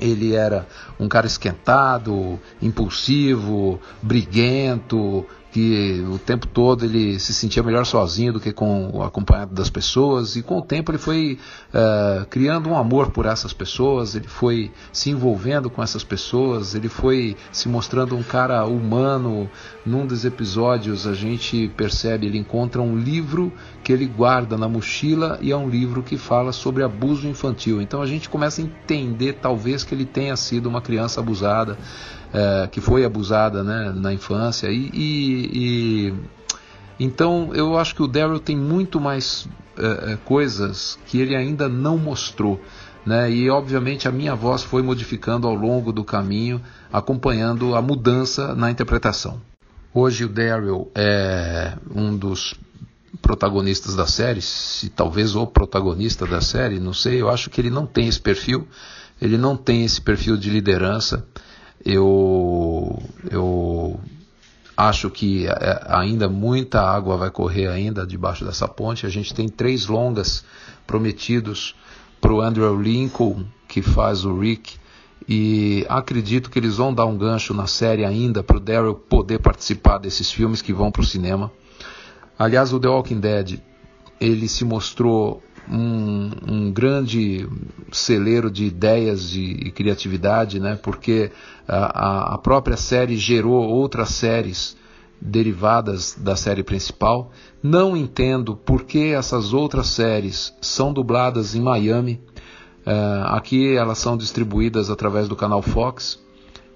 Ele 0.00 0.34
era 0.34 0.66
um 0.98 1.08
cara 1.08 1.28
esquentado, 1.28 2.38
impulsivo, 2.60 3.80
briguento, 4.02 5.24
que 5.50 6.04
o 6.12 6.18
tempo 6.18 6.46
todo 6.46 6.84
ele 6.84 7.18
se 7.18 7.32
sentia 7.32 7.62
melhor 7.62 7.86
sozinho 7.86 8.34
do 8.34 8.40
que 8.40 8.52
com 8.52 9.02
acompanhado 9.02 9.54
das 9.54 9.70
pessoas 9.70 10.36
e 10.36 10.42
com 10.42 10.58
o 10.58 10.62
tempo 10.62 10.90
ele 10.90 10.98
foi 10.98 11.38
uh, 11.72 12.26
criando 12.26 12.68
um 12.68 12.76
amor 12.76 13.10
por 13.10 13.24
essas 13.24 13.52
pessoas, 13.52 14.14
ele 14.14 14.28
foi 14.28 14.70
se 14.92 15.10
envolvendo 15.10 15.70
com 15.70 15.82
essas 15.82 16.04
pessoas, 16.04 16.74
ele 16.74 16.88
foi 16.88 17.36
se 17.50 17.68
mostrando 17.68 18.16
um 18.16 18.22
cara 18.22 18.64
humano. 18.66 19.48
Num 19.86 20.06
dos 20.06 20.24
episódios 20.24 21.06
a 21.06 21.14
gente 21.14 21.68
percebe 21.76 22.26
ele 22.26 22.36
encontra 22.36 22.82
um 22.82 22.98
livro 22.98 23.50
que 23.88 23.92
ele 23.94 24.04
guarda 24.04 24.58
na 24.58 24.68
mochila 24.68 25.38
e 25.40 25.50
é 25.50 25.56
um 25.56 25.66
livro 25.66 26.02
que 26.02 26.18
fala 26.18 26.52
sobre 26.52 26.82
abuso 26.82 27.26
infantil. 27.26 27.80
Então 27.80 28.02
a 28.02 28.06
gente 28.06 28.28
começa 28.28 28.60
a 28.60 28.64
entender 28.64 29.38
talvez 29.40 29.82
que 29.82 29.94
ele 29.94 30.04
tenha 30.04 30.36
sido 30.36 30.68
uma 30.68 30.82
criança 30.82 31.20
abusada 31.20 31.78
é, 32.30 32.68
que 32.70 32.82
foi 32.82 33.02
abusada 33.02 33.64
né, 33.64 33.90
na 33.96 34.12
infância. 34.12 34.68
E, 34.68 34.90
e, 34.92 36.10
e, 36.10 36.14
então 37.00 37.50
eu 37.54 37.78
acho 37.78 37.94
que 37.94 38.02
o 38.02 38.06
Daryl 38.06 38.38
tem 38.38 38.54
muito 38.54 39.00
mais 39.00 39.48
é, 39.78 40.12
é, 40.12 40.18
coisas 40.22 40.98
que 41.06 41.18
ele 41.18 41.34
ainda 41.34 41.66
não 41.66 41.96
mostrou. 41.96 42.60
Né? 43.06 43.30
E 43.30 43.48
obviamente 43.48 44.06
a 44.06 44.12
minha 44.12 44.34
voz 44.34 44.62
foi 44.62 44.82
modificando 44.82 45.46
ao 45.46 45.54
longo 45.54 45.94
do 45.94 46.04
caminho, 46.04 46.60
acompanhando 46.92 47.74
a 47.74 47.80
mudança 47.80 48.54
na 48.54 48.70
interpretação. 48.70 49.40
Hoje 49.94 50.26
o 50.26 50.28
Daryl 50.28 50.90
é 50.94 51.72
um 51.90 52.14
dos 52.14 52.54
protagonistas 53.22 53.94
da 53.94 54.06
série, 54.06 54.40
se 54.40 54.88
talvez 54.88 55.34
o 55.34 55.46
protagonista 55.46 56.26
da 56.26 56.40
série, 56.40 56.78
não 56.78 56.92
sei, 56.92 57.20
eu 57.20 57.28
acho 57.28 57.50
que 57.50 57.60
ele 57.60 57.70
não 57.70 57.86
tem 57.86 58.08
esse 58.08 58.20
perfil, 58.20 58.66
ele 59.20 59.36
não 59.36 59.56
tem 59.56 59.84
esse 59.84 60.00
perfil 60.00 60.36
de 60.36 60.50
liderança, 60.50 61.26
eu, 61.84 63.02
eu 63.30 64.00
acho 64.76 65.10
que 65.10 65.46
é, 65.46 65.84
ainda 65.88 66.28
muita 66.28 66.80
água 66.80 67.16
vai 67.16 67.30
correr 67.30 67.66
ainda 67.66 68.06
debaixo 68.06 68.44
dessa 68.44 68.68
ponte. 68.68 69.06
A 69.06 69.08
gente 69.08 69.34
tem 69.34 69.48
três 69.48 69.86
longas 69.86 70.44
prometidos 70.86 71.74
para 72.20 72.32
o 72.32 72.40
Andrew 72.40 72.80
Lincoln, 72.80 73.44
que 73.66 73.82
faz 73.82 74.24
o 74.24 74.38
Rick, 74.38 74.76
e 75.28 75.84
acredito 75.88 76.48
que 76.48 76.58
eles 76.58 76.76
vão 76.76 76.94
dar 76.94 77.06
um 77.06 77.18
gancho 77.18 77.52
na 77.52 77.66
série 77.66 78.04
ainda 78.04 78.42
para 78.42 78.56
o 78.56 78.60
Daryl 78.60 78.94
poder 78.94 79.40
participar 79.40 79.98
desses 79.98 80.30
filmes 80.30 80.62
que 80.62 80.72
vão 80.72 80.90
para 80.90 81.02
o 81.02 81.06
cinema. 81.06 81.50
Aliás, 82.38 82.72
o 82.72 82.78
The 82.78 82.88
Walking 82.88 83.20
Dead 83.20 83.60
ele 84.20 84.48
se 84.48 84.64
mostrou 84.64 85.42
um, 85.70 86.30
um, 86.46 86.72
grande 86.72 87.48
celeiro 87.92 88.50
de 88.50 88.64
ideias 88.64 89.34
e, 89.34 89.70
criatividade, 89.70 90.58
né? 90.58 90.78
porque 90.80 91.30
a, 91.66 92.34
a 92.34 92.38
própria 92.38 92.76
série 92.76 93.16
gerou 93.16 93.62
outras 93.68 94.10
séries 94.10 94.76
derivadas 95.20 96.16
da 96.18 96.36
série 96.36 96.62
principal. 96.62 97.30
Não 97.62 97.96
entendo 97.96 98.56
por 98.56 98.84
que 98.84 99.12
essas 99.12 99.52
outras 99.52 99.88
séries 99.88 100.54
são 100.60 100.92
dubladas 100.92 101.54
em 101.54 101.60
Miami. 101.60 102.20
Uh, 102.86 103.26
aqui 103.26 103.76
elas 103.76 103.98
são 103.98 104.16
distribuídas 104.16 104.88
através 104.88 105.28
do 105.28 105.36
canal 105.36 105.60
Fox 105.60 106.18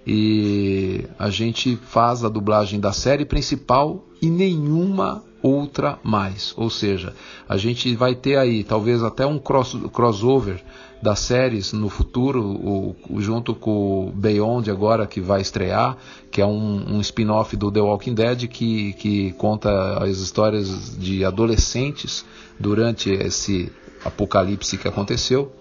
e 0.07 1.07
a 1.19 1.31
gente 1.31 1.77
faz 1.77 2.23
a 2.25 2.29
dublagem 2.29 2.79
da 2.79 2.93
série 2.93 3.25
principal 3.25 4.05
e 4.21 4.29
nenhuma 4.29 5.23
outra 5.43 5.99
mais. 6.03 6.55
Ou 6.57 6.71
seja, 6.71 7.15
a 7.49 7.57
gente 7.57 7.95
vai 7.97 8.15
ter 8.15 8.37
aí 8.37 8.63
talvez 8.65 9.03
até 9.03 9.27
um 9.27 9.39
cross, 9.39 9.77
crossover 9.93 10.63
das 11.03 11.19
séries 11.19 11.73
no 11.73 11.89
futuro, 11.89 12.41
o, 12.41 13.21
junto 13.21 13.55
com 13.55 14.07
o 14.07 14.13
Beyond 14.13 14.71
agora 14.71 15.07
que 15.07 15.21
vai 15.21 15.41
estrear, 15.41 15.97
que 16.31 16.41
é 16.41 16.47
um, 16.47 16.97
um 16.97 17.01
spin-off 17.01 17.57
do 17.57 17.73
The 17.73 17.81
Walking 17.81 18.15
Dead 18.15 18.47
que, 18.47 18.93
que 18.93 19.33
conta 19.33 19.99
as 20.03 20.19
histórias 20.19 20.97
de 20.97 21.25
adolescentes 21.25 22.25
durante 22.59 23.11
esse 23.11 23.73
apocalipse 24.05 24.79
que 24.79 24.87
aconteceu. 24.87 25.53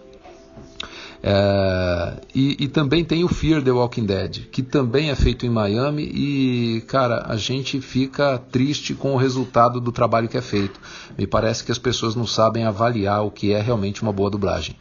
É, 1.24 2.20
e, 2.34 2.63
e, 2.63 2.68
também 2.68 3.06
tem 3.06 3.24
o 3.24 3.28
Fear 3.28 3.62
the 3.62 3.72
Walking 3.72 4.06
Dead, 4.06 4.48
que 4.51 4.63
também 4.63 5.12
é 5.12 5.16
feito 5.16 5.46
em 5.46 5.50
Miami 5.50 6.04
e, 6.04 6.82
cara, 6.88 7.25
a 7.28 7.36
gente 7.36 7.80
fica 7.80 8.40
triste 8.40 8.96
com 8.96 9.13
o 9.13 9.18
resultado 9.18 9.80
do 9.80 9.92
trabalho 9.92 10.28
que 10.28 10.38
é 10.38 10.42
feito. 10.42 10.80
Me 11.16 11.28
parece 11.28 11.63
que 11.63 11.72
as 11.72 11.78
pessoas 11.78 12.16
não 12.16 12.25
sabem 12.25 12.63
avaliar 12.63 13.24
o 13.24 13.30
que 13.30 13.54
é 13.54 13.62
realmente 13.62 14.01
uma 14.01 14.12
boa 14.12 14.32
dublagem. 14.32 14.75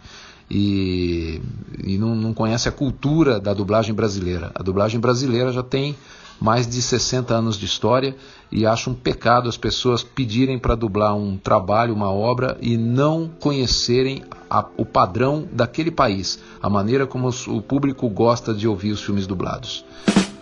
E, 0.50 1.40
e 1.84 1.98
não, 1.98 2.16
não 2.16 2.32
conhece 2.32 2.68
a 2.68 2.72
cultura 2.72 3.38
da 3.38 3.52
dublagem 3.52 3.94
brasileira. 3.94 4.50
A 4.54 4.62
dublagem 4.62 4.98
brasileira 4.98 5.52
já 5.52 5.62
tem 5.62 5.94
mais 6.40 6.66
de 6.66 6.80
60 6.80 7.34
anos 7.34 7.58
de 7.58 7.66
história 7.66 8.16
e 8.50 8.66
acho 8.66 8.90
um 8.90 8.94
pecado 8.94 9.48
as 9.48 9.56
pessoas 9.56 10.02
pedirem 10.02 10.58
para 10.58 10.74
dublar 10.74 11.14
um 11.14 11.36
trabalho, 11.36 11.94
uma 11.94 12.10
obra 12.10 12.56
e 12.60 12.76
não 12.76 13.28
conhecerem 13.40 14.22
a, 14.48 14.64
o 14.76 14.84
padrão 14.84 15.46
daquele 15.52 15.90
país, 15.90 16.40
a 16.60 16.68
maneira 16.68 17.06
como 17.06 17.28
o 17.28 17.62
público 17.62 18.08
gosta 18.08 18.52
de 18.52 18.66
ouvir 18.66 18.92
os 18.92 19.02
filmes 19.02 19.26
dublados. 19.26 19.84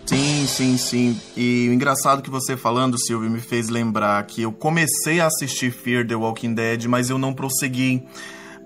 Sim, 0.07 0.47
sim, 0.47 0.79
sim. 0.79 1.21
E 1.37 1.69
o 1.69 1.75
engraçado 1.75 2.23
que 2.23 2.31
você 2.31 2.57
falando, 2.57 2.99
Silvio, 2.99 3.29
me 3.29 3.41
fez 3.41 3.69
lembrar 3.69 4.25
que 4.25 4.41
eu 4.41 4.50
comecei 4.50 5.21
a 5.21 5.27
assistir 5.27 5.71
Fear 5.71 6.07
the 6.07 6.15
Walking 6.15 6.55
Dead, 6.55 6.87
mas 6.87 7.11
eu 7.11 7.19
não 7.19 7.35
prossegui 7.35 8.03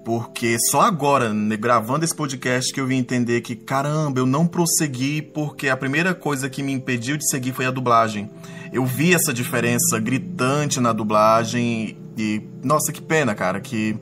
porque 0.05 0.57
só 0.71 0.81
agora, 0.81 1.33
né, 1.33 1.57
gravando 1.57 2.05
esse 2.05 2.15
podcast, 2.15 2.73
que 2.73 2.81
eu 2.81 2.87
vim 2.87 2.97
entender 2.97 3.41
que, 3.41 3.55
caramba, 3.55 4.21
eu 4.21 4.27
não 4.27 4.47
prossegui 4.47 5.23
porque 5.23 5.69
a 5.69 5.77
primeira 5.77 6.15
coisa 6.15 6.51
que 6.51 6.63
me 6.63 6.73
impediu 6.73 7.17
de 7.17 7.29
seguir 7.29 7.53
foi 7.53 7.67
a 7.67 7.71
dublagem. 7.71 8.31
Eu 8.73 8.85
vi 8.85 9.15
essa 9.15 9.33
diferença 9.33 9.99
gritante 10.01 10.81
na 10.81 10.93
dublagem 10.93 11.97
e, 12.17 12.43
nossa, 12.63 12.93
que 12.93 13.01
pena, 13.01 13.35
cara, 13.35 13.61
que 13.61 13.97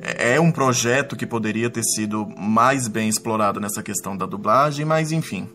é 0.00 0.38
um 0.40 0.52
projeto 0.52 1.16
que 1.16 1.26
poderia 1.26 1.68
ter 1.68 1.82
sido 1.82 2.26
mais 2.38 2.86
bem 2.86 3.08
explorado 3.08 3.60
nessa 3.60 3.82
questão 3.82 4.16
da 4.16 4.26
dublagem, 4.26 4.84
mas 4.84 5.10
enfim. 5.10 5.48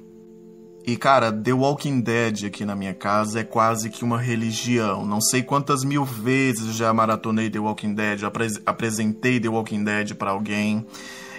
E 0.85 0.97
cara, 0.97 1.31
The 1.31 1.53
Walking 1.53 2.01
Dead 2.01 2.43
aqui 2.45 2.65
na 2.65 2.75
minha 2.75 2.93
casa 2.93 3.39
é 3.39 3.43
quase 3.43 3.89
que 3.89 4.03
uma 4.03 4.19
religião. 4.19 5.05
Não 5.05 5.21
sei 5.21 5.41
quantas 5.41 5.83
mil 5.83 6.03
vezes 6.03 6.75
já 6.75 6.93
maratonei 6.93 7.49
The 7.49 7.59
Walking 7.59 7.93
Dead, 7.93 8.23
apre 8.23 8.47
apresentei 8.65 9.39
The 9.39 9.47
Walking 9.47 9.83
Dead 9.83 10.13
para 10.15 10.31
alguém. 10.31 10.85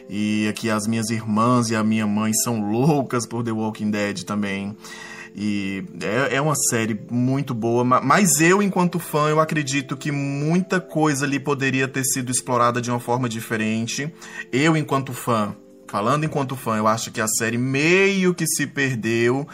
E 0.09 0.49
aqui 0.49 0.71
as 0.71 0.87
minhas 0.87 1.11
irmãs 1.11 1.69
e 1.69 1.77
a 1.77 1.85
minha 1.85 2.07
mãe 2.07 2.33
são 2.33 2.71
loucas 2.71 3.27
por 3.27 3.45
The 3.45 3.53
Walking 3.53 3.91
Dead 3.91 4.23
também. 4.23 4.75
E 5.37 5.85
é, 6.01 6.37
é 6.37 6.41
uma 6.41 6.55
série 6.55 6.99
muito 7.11 7.53
boa, 7.53 7.83
mas 7.85 8.41
eu, 8.41 8.63
enquanto 8.63 9.01
fã, 9.01 9.29
eu 9.29 9.41
acredito 9.41 9.97
que 9.97 10.13
muita 10.13 10.81
coisa 10.81 11.27
ali 11.27 11.41
poderia 11.41 11.89
ter 11.89 12.05
sido 12.05 12.31
explorada 12.31 12.81
de 12.81 12.89
uma 12.89 13.01
forma 13.01 13.29
diferente. 13.29 14.13
Eu, 14.53 14.77
enquanto 14.77 15.13
fã, 15.13 15.57
falando 15.95 16.25
enquanto 16.25 16.57
fã, 16.57 16.77
eu 16.77 16.89
acho 16.89 17.13
que 17.13 17.21
a 17.21 17.29
série 17.29 17.57
meio 17.57 18.35
que 18.35 18.45
se 18.49 18.67
perdeu, 18.67 19.47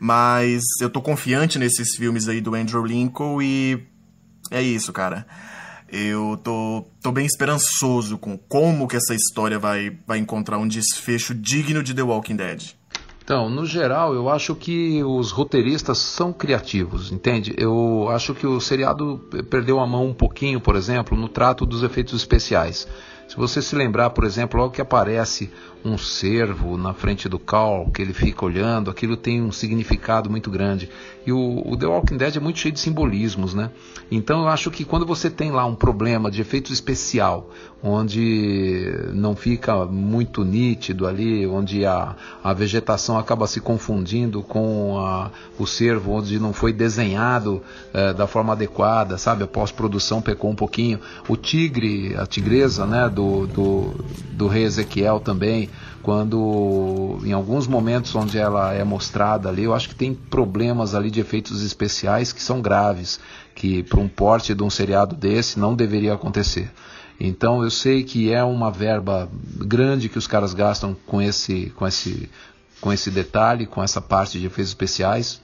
mas 0.00 0.60
eu 0.80 0.90
tô 0.90 1.00
confiante 1.00 1.56
nesses 1.56 1.94
filmes 1.94 2.26
aí 2.26 2.40
do 2.40 2.56
Andrew 2.56 2.84
Lincoln 2.84 3.40
e 3.40 3.80
é 4.50 4.60
isso, 4.60 4.92
cara. 4.92 5.24
Eu 5.88 6.36
tô, 6.42 6.84
tô 7.00 7.12
bem 7.12 7.24
esperançoso 7.24 8.18
com 8.18 8.36
como 8.36 8.88
que 8.88 8.96
essa 8.96 9.14
história 9.14 9.56
vai, 9.56 9.96
vai 10.04 10.18
encontrar 10.18 10.58
um 10.58 10.66
desfecho 10.66 11.32
digno 11.32 11.80
de 11.80 11.94
The 11.94 12.02
Walking 12.02 12.34
Dead. 12.34 12.72
Então, 13.22 13.48
no 13.48 13.64
geral, 13.64 14.14
eu 14.14 14.28
acho 14.28 14.56
que 14.56 15.00
os 15.04 15.30
roteiristas 15.30 15.98
são 15.98 16.32
criativos, 16.32 17.12
entende? 17.12 17.54
Eu 17.56 18.08
acho 18.10 18.34
que 18.34 18.48
o 18.48 18.60
seriado 18.60 19.28
perdeu 19.48 19.78
a 19.78 19.86
mão 19.86 20.08
um 20.08 20.12
pouquinho, 20.12 20.60
por 20.60 20.74
exemplo, 20.74 21.16
no 21.16 21.28
trato 21.28 21.64
dos 21.64 21.84
efeitos 21.84 22.14
especiais. 22.14 22.88
Se 23.28 23.36
você 23.36 23.62
se 23.62 23.74
lembrar, 23.74 24.10
por 24.10 24.24
exemplo, 24.24 24.60
logo 24.60 24.72
que 24.72 24.80
aparece 24.82 25.50
um 25.84 25.98
cervo 25.98 26.78
na 26.78 26.94
frente 26.94 27.28
do 27.28 27.38
Carl, 27.38 27.90
que 27.90 28.00
ele 28.00 28.14
fica 28.14 28.44
olhando, 28.44 28.90
aquilo 28.90 29.16
tem 29.16 29.42
um 29.42 29.52
significado 29.52 30.30
muito 30.30 30.50
grande. 30.50 30.88
E 31.26 31.32
o, 31.32 31.62
o, 31.64 31.76
The 31.76 31.86
Walking 31.86 32.16
Dead 32.16 32.36
é 32.36 32.40
muito 32.40 32.58
cheio 32.58 32.72
de 32.72 32.80
simbolismos, 32.80 33.54
né? 33.54 33.70
Então 34.10 34.42
eu 34.42 34.48
acho 34.48 34.70
que 34.70 34.84
quando 34.84 35.04
você 35.04 35.28
tem 35.30 35.50
lá 35.50 35.66
um 35.66 35.74
problema 35.74 36.30
de 36.30 36.40
efeito 36.40 36.72
especial, 36.72 37.50
onde 37.82 38.94
não 39.12 39.36
fica 39.36 39.84
muito 39.84 40.42
nítido 40.42 41.06
ali, 41.06 41.46
onde 41.46 41.84
a, 41.84 42.16
a 42.42 42.52
vegetação 42.54 43.18
acaba 43.18 43.46
se 43.46 43.60
confundindo 43.60 44.42
com 44.42 44.98
a, 44.98 45.30
o 45.58 45.66
cervo, 45.66 46.12
onde 46.12 46.38
não 46.38 46.54
foi 46.54 46.72
desenhado 46.72 47.62
é, 47.92 48.14
da 48.14 48.26
forma 48.26 48.54
adequada, 48.54 49.18
sabe? 49.18 49.44
A 49.44 49.46
pós-produção 49.46 50.22
pecou 50.22 50.50
um 50.50 50.54
pouquinho. 50.54 50.98
O 51.28 51.36
tigre, 51.36 52.14
a 52.16 52.26
tigresa, 52.26 52.86
né, 52.86 53.08
do, 53.08 53.46
do, 53.46 53.94
do 54.32 54.46
rei 54.46 54.64
Ezequiel 54.64 55.20
também, 55.20 55.68
quando 56.04 57.18
em 57.24 57.32
alguns 57.32 57.66
momentos 57.66 58.14
onde 58.14 58.36
ela 58.36 58.74
é 58.74 58.84
mostrada 58.84 59.48
ali, 59.48 59.64
eu 59.64 59.72
acho 59.72 59.88
que 59.88 59.94
tem 59.94 60.14
problemas 60.14 60.94
ali 60.94 61.10
de 61.10 61.18
efeitos 61.18 61.62
especiais 61.62 62.30
que 62.30 62.42
são 62.42 62.60
graves, 62.60 63.18
que 63.54 63.82
para 63.82 63.98
um 63.98 64.08
porte 64.08 64.54
de 64.54 64.62
um 64.62 64.68
seriado 64.68 65.16
desse 65.16 65.58
não 65.58 65.74
deveria 65.74 66.12
acontecer. 66.12 66.70
Então 67.18 67.62
eu 67.64 67.70
sei 67.70 68.04
que 68.04 68.30
é 68.30 68.44
uma 68.44 68.70
verba 68.70 69.30
grande 69.56 70.10
que 70.10 70.18
os 70.18 70.26
caras 70.26 70.52
gastam 70.52 70.94
com 71.06 71.22
esse, 71.22 71.72
com 71.74 71.86
esse, 71.86 72.28
com 72.82 72.92
esse 72.92 73.10
detalhe, 73.10 73.64
com 73.64 73.82
essa 73.82 74.00
parte 74.00 74.38
de 74.38 74.44
efeitos 74.44 74.72
especiais. 74.72 75.40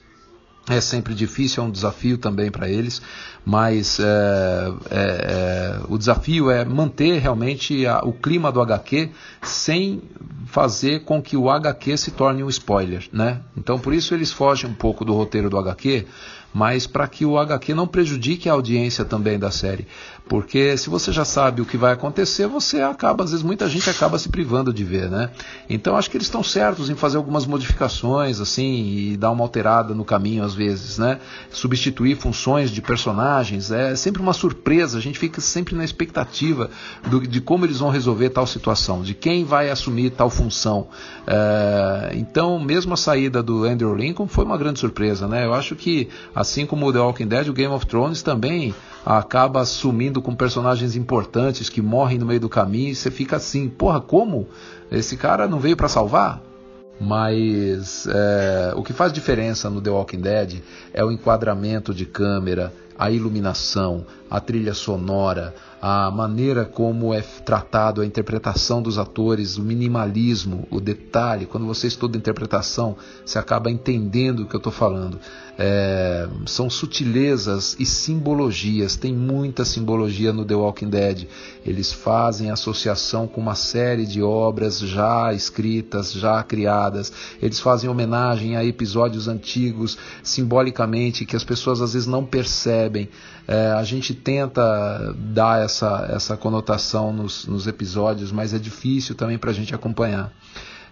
É 0.69 0.79
sempre 0.79 1.15
difícil, 1.15 1.63
é 1.63 1.65
um 1.65 1.71
desafio 1.71 2.19
também 2.19 2.51
para 2.51 2.69
eles, 2.69 3.01
mas 3.43 3.99
é, 3.99 4.03
é, 4.03 4.95
é, 4.95 5.79
o 5.89 5.97
desafio 5.97 6.51
é 6.51 6.63
manter 6.63 7.19
realmente 7.19 7.85
a, 7.87 7.99
o 8.03 8.13
clima 8.13 8.51
do 8.51 8.61
HQ 8.61 9.09
sem 9.41 10.03
fazer 10.45 11.03
com 11.03 11.19
que 11.19 11.35
o 11.35 11.49
HQ 11.49 11.97
se 11.97 12.11
torne 12.11 12.43
um 12.43 12.49
spoiler, 12.49 13.07
né? 13.11 13.41
Então 13.57 13.79
por 13.79 13.91
isso 13.91 14.13
eles 14.13 14.31
fogem 14.31 14.69
um 14.69 14.73
pouco 14.73 15.03
do 15.03 15.13
roteiro 15.13 15.49
do 15.49 15.57
HQ, 15.57 16.05
mas 16.53 16.85
para 16.87 17.07
que 17.07 17.25
o 17.25 17.37
HQ 17.37 17.73
não 17.73 17.87
prejudique 17.87 18.49
a 18.49 18.53
audiência 18.53 19.05
também 19.05 19.39
da 19.39 19.51
série. 19.51 19.87
Porque 20.27 20.77
se 20.77 20.89
você 20.89 21.11
já 21.11 21.25
sabe 21.25 21.61
o 21.61 21.65
que 21.65 21.75
vai 21.75 21.91
acontecer, 21.91 22.47
você 22.47 22.81
acaba, 22.81 23.23
às 23.23 23.31
vezes 23.31 23.43
muita 23.43 23.67
gente 23.67 23.89
acaba 23.89 24.17
se 24.17 24.29
privando 24.29 24.73
de 24.73 24.83
ver, 24.83 25.09
né? 25.09 25.29
Então 25.69 25.97
acho 25.97 26.09
que 26.09 26.15
eles 26.15 26.27
estão 26.27 26.41
certos 26.41 26.89
em 26.89 26.95
fazer 26.95 27.17
algumas 27.17 27.45
modificações, 27.45 28.39
assim, 28.39 29.11
e 29.11 29.17
dar 29.17 29.31
uma 29.31 29.43
alterada 29.43 29.93
no 29.93 30.05
caminho 30.05 30.43
às 30.43 30.53
vezes, 30.53 30.97
né? 30.97 31.19
Substituir 31.51 32.15
funções 32.15 32.71
de 32.71 32.81
personagens, 32.81 33.71
é 33.71 33.95
sempre 33.95 34.21
uma 34.21 34.31
surpresa, 34.31 34.97
a 34.97 35.01
gente 35.01 35.19
fica 35.19 35.41
sempre 35.41 35.75
na 35.75 35.83
expectativa 35.83 36.69
do, 37.09 37.19
de 37.19 37.41
como 37.41 37.65
eles 37.65 37.79
vão 37.79 37.89
resolver 37.89 38.29
tal 38.29 38.47
situação, 38.47 39.01
de 39.01 39.13
quem 39.13 39.43
vai 39.43 39.69
assumir 39.69 40.11
tal 40.11 40.29
função. 40.29 40.87
É, 41.27 42.11
então, 42.13 42.57
mesmo 42.59 42.93
a 42.93 42.97
saída 42.97 43.43
do 43.43 43.65
Andrew 43.65 43.93
Lincoln 43.93 44.27
foi 44.27 44.45
uma 44.45 44.57
grande 44.57 44.79
surpresa, 44.79 45.27
né? 45.27 45.45
Eu 45.45 45.53
acho 45.53 45.75
que, 45.75 46.07
assim 46.41 46.65
como 46.65 46.87
o 46.87 46.93
The 46.93 46.99
Walking 46.99 47.27
Dead, 47.27 47.47
o 47.47 47.53
Game 47.53 47.73
of 47.73 47.85
Thrones 47.85 48.21
também 48.21 48.73
acaba 49.05 49.61
assumindo 49.61 50.21
com 50.21 50.35
personagens 50.35 50.95
importantes 50.95 51.69
que 51.69 51.81
morrem 51.81 52.17
no 52.17 52.25
meio 52.25 52.39
do 52.39 52.49
caminho 52.49 52.89
e 52.89 52.95
você 52.95 53.09
fica 53.09 53.37
assim, 53.37 53.69
porra, 53.69 54.01
como? 54.01 54.47
Esse 54.91 55.15
cara 55.15 55.47
não 55.47 55.59
veio 55.59 55.77
para 55.77 55.87
salvar? 55.87 56.41
Mas 56.99 58.05
é, 58.07 58.73
o 58.75 58.83
que 58.83 58.93
faz 58.93 59.11
diferença 59.11 59.69
no 59.69 59.81
The 59.81 59.89
Walking 59.89 60.21
Dead 60.21 60.61
é 60.93 61.03
o 61.03 61.11
enquadramento 61.11 61.93
de 61.93 62.05
câmera, 62.05 62.71
a 62.97 63.09
iluminação, 63.09 64.05
a 64.29 64.39
trilha 64.39 64.73
sonora, 64.73 65.53
a 65.81 66.11
maneira 66.11 66.63
como 66.63 67.11
é 67.11 67.21
tratado 67.21 68.01
a 68.01 68.05
interpretação 68.05 68.83
dos 68.83 68.99
atores, 68.99 69.57
o 69.57 69.63
minimalismo, 69.63 70.67
o 70.69 70.79
detalhe. 70.79 71.47
Quando 71.47 71.65
você 71.65 71.87
estuda 71.87 72.17
interpretação, 72.17 72.95
você 73.25 73.39
acaba 73.39 73.71
entendendo 73.71 74.41
o 74.41 74.45
que 74.45 74.55
eu 74.55 74.59
estou 74.59 74.71
falando. 74.71 75.19
É, 75.57 76.27
são 76.45 76.69
sutilezas 76.69 77.75
e 77.79 77.85
simbologias. 77.85 78.95
Tem 78.95 79.13
muita 79.13 79.65
simbologia 79.65 80.31
no 80.31 80.45
The 80.45 80.55
Walking 80.55 80.89
Dead. 80.89 81.27
Eles 81.65 81.91
fazem 81.91 82.51
associação 82.51 83.27
com 83.27 83.41
uma 83.41 83.55
série 83.55 84.05
de 84.05 84.21
obras 84.21 84.79
já 84.79 85.33
escritas, 85.33 86.13
já 86.13 86.41
criadas. 86.43 87.11
Eles 87.41 87.59
fazem 87.59 87.89
homenagem 87.89 88.55
a 88.55 88.63
episódios 88.63 89.27
antigos, 89.27 89.97
simbolicamente, 90.23 91.25
que 91.25 91.35
as 91.35 91.43
pessoas 91.43 91.81
às 91.81 91.93
vezes 91.93 92.07
não 92.07 92.23
percebem. 92.23 92.80
É, 93.47 93.71
a 93.71 93.83
gente 93.83 94.13
tenta 94.13 95.13
dar 95.17 95.63
essa, 95.63 96.07
essa 96.11 96.37
conotação 96.37 97.11
nos, 97.11 97.45
nos 97.45 97.67
episódios, 97.67 98.31
mas 98.31 98.53
é 98.53 98.59
difícil 98.59 99.15
também 99.15 99.37
para 99.37 99.51
a 99.51 99.53
gente 99.53 99.75
acompanhar. 99.75 100.31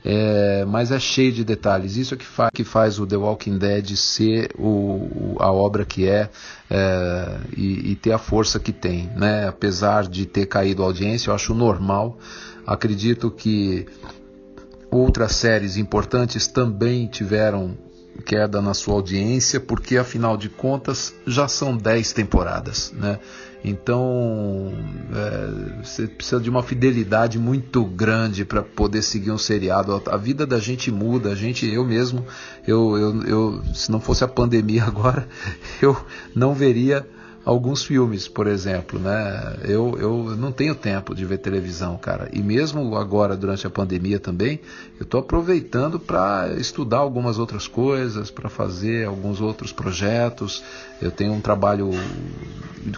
É, 0.03 0.63
mas 0.65 0.91
é 0.91 0.99
cheio 0.99 1.31
de 1.31 1.43
detalhes. 1.43 1.97
Isso 1.97 2.13
é 2.13 2.17
que, 2.17 2.25
que 2.53 2.63
faz 2.63 2.99
o 2.99 3.05
The 3.05 3.17
Walking 3.17 3.57
Dead 3.57 3.95
ser 3.95 4.51
o, 4.57 5.35
a 5.39 5.51
obra 5.51 5.83
que 5.83 6.07
é, 6.07 6.29
é 6.69 7.37
e, 7.55 7.91
e, 7.91 7.95
ter 7.95 8.13
a 8.13 8.17
força 8.17 8.59
que 8.59 8.71
tem. 8.71 9.09
Né? 9.15 9.47
Apesar 9.47 10.07
de 10.07 10.25
ter 10.25 10.45
caído 10.45 10.83
a 10.83 10.85
audiência, 10.85 11.29
eu 11.29 11.35
acho 11.35 11.53
normal. 11.53 12.17
Acredito 12.65 13.29
que 13.29 13.85
outras 14.89 15.33
séries 15.33 15.75
importantes 15.77 16.47
também 16.47 17.07
tiveram 17.07 17.77
queda 18.19 18.61
na 18.61 18.73
sua 18.73 18.95
audiência, 18.95 19.59
porque 19.59 19.97
afinal 19.97 20.37
de 20.37 20.49
contas 20.49 21.13
já 21.25 21.47
são 21.47 21.75
10 21.75 22.13
temporadas, 22.13 22.93
né? 22.95 23.19
Então 23.63 24.71
é, 25.13 25.83
você 25.83 26.07
precisa 26.07 26.39
de 26.39 26.49
uma 26.49 26.63
fidelidade 26.63 27.37
muito 27.37 27.83
grande 27.83 28.45
para 28.45 28.63
poder 28.63 29.01
seguir 29.01 29.31
um 29.31 29.37
seriado. 29.37 30.01
A 30.05 30.17
vida 30.17 30.45
da 30.45 30.59
gente 30.59 30.89
muda, 30.91 31.31
a 31.31 31.35
gente, 31.35 31.67
eu 31.67 31.83
mesmo, 31.83 32.25
eu, 32.65 32.97
eu, 32.97 33.23
eu, 33.23 33.63
se 33.73 33.91
não 33.91 33.99
fosse 33.99 34.23
a 34.23 34.27
pandemia 34.27 34.83
agora, 34.87 35.27
eu 35.81 35.95
não 36.33 36.53
veria 36.53 37.05
alguns 37.45 37.83
filmes, 37.83 38.27
por 38.27 38.47
exemplo, 38.47 38.99
né? 38.99 39.57
Eu, 39.63 39.97
eu 39.99 40.35
não 40.37 40.51
tenho 40.51 40.75
tempo 40.75 41.15
de 41.15 41.25
ver 41.25 41.37
televisão, 41.37 41.97
cara. 41.97 42.29
E 42.33 42.41
mesmo 42.41 42.95
agora, 42.95 43.35
durante 43.35 43.65
a 43.65 43.69
pandemia 43.69 44.19
também, 44.19 44.59
eu 44.99 45.03
estou 45.03 45.19
aproveitando 45.19 45.99
para 45.99 46.53
estudar 46.57 46.97
algumas 46.97 47.39
outras 47.39 47.67
coisas, 47.67 48.29
para 48.29 48.49
fazer 48.49 49.07
alguns 49.07 49.41
outros 49.41 49.71
projetos. 49.71 50.63
Eu 51.01 51.11
tenho 51.11 51.33
um 51.33 51.41
trabalho 51.41 51.91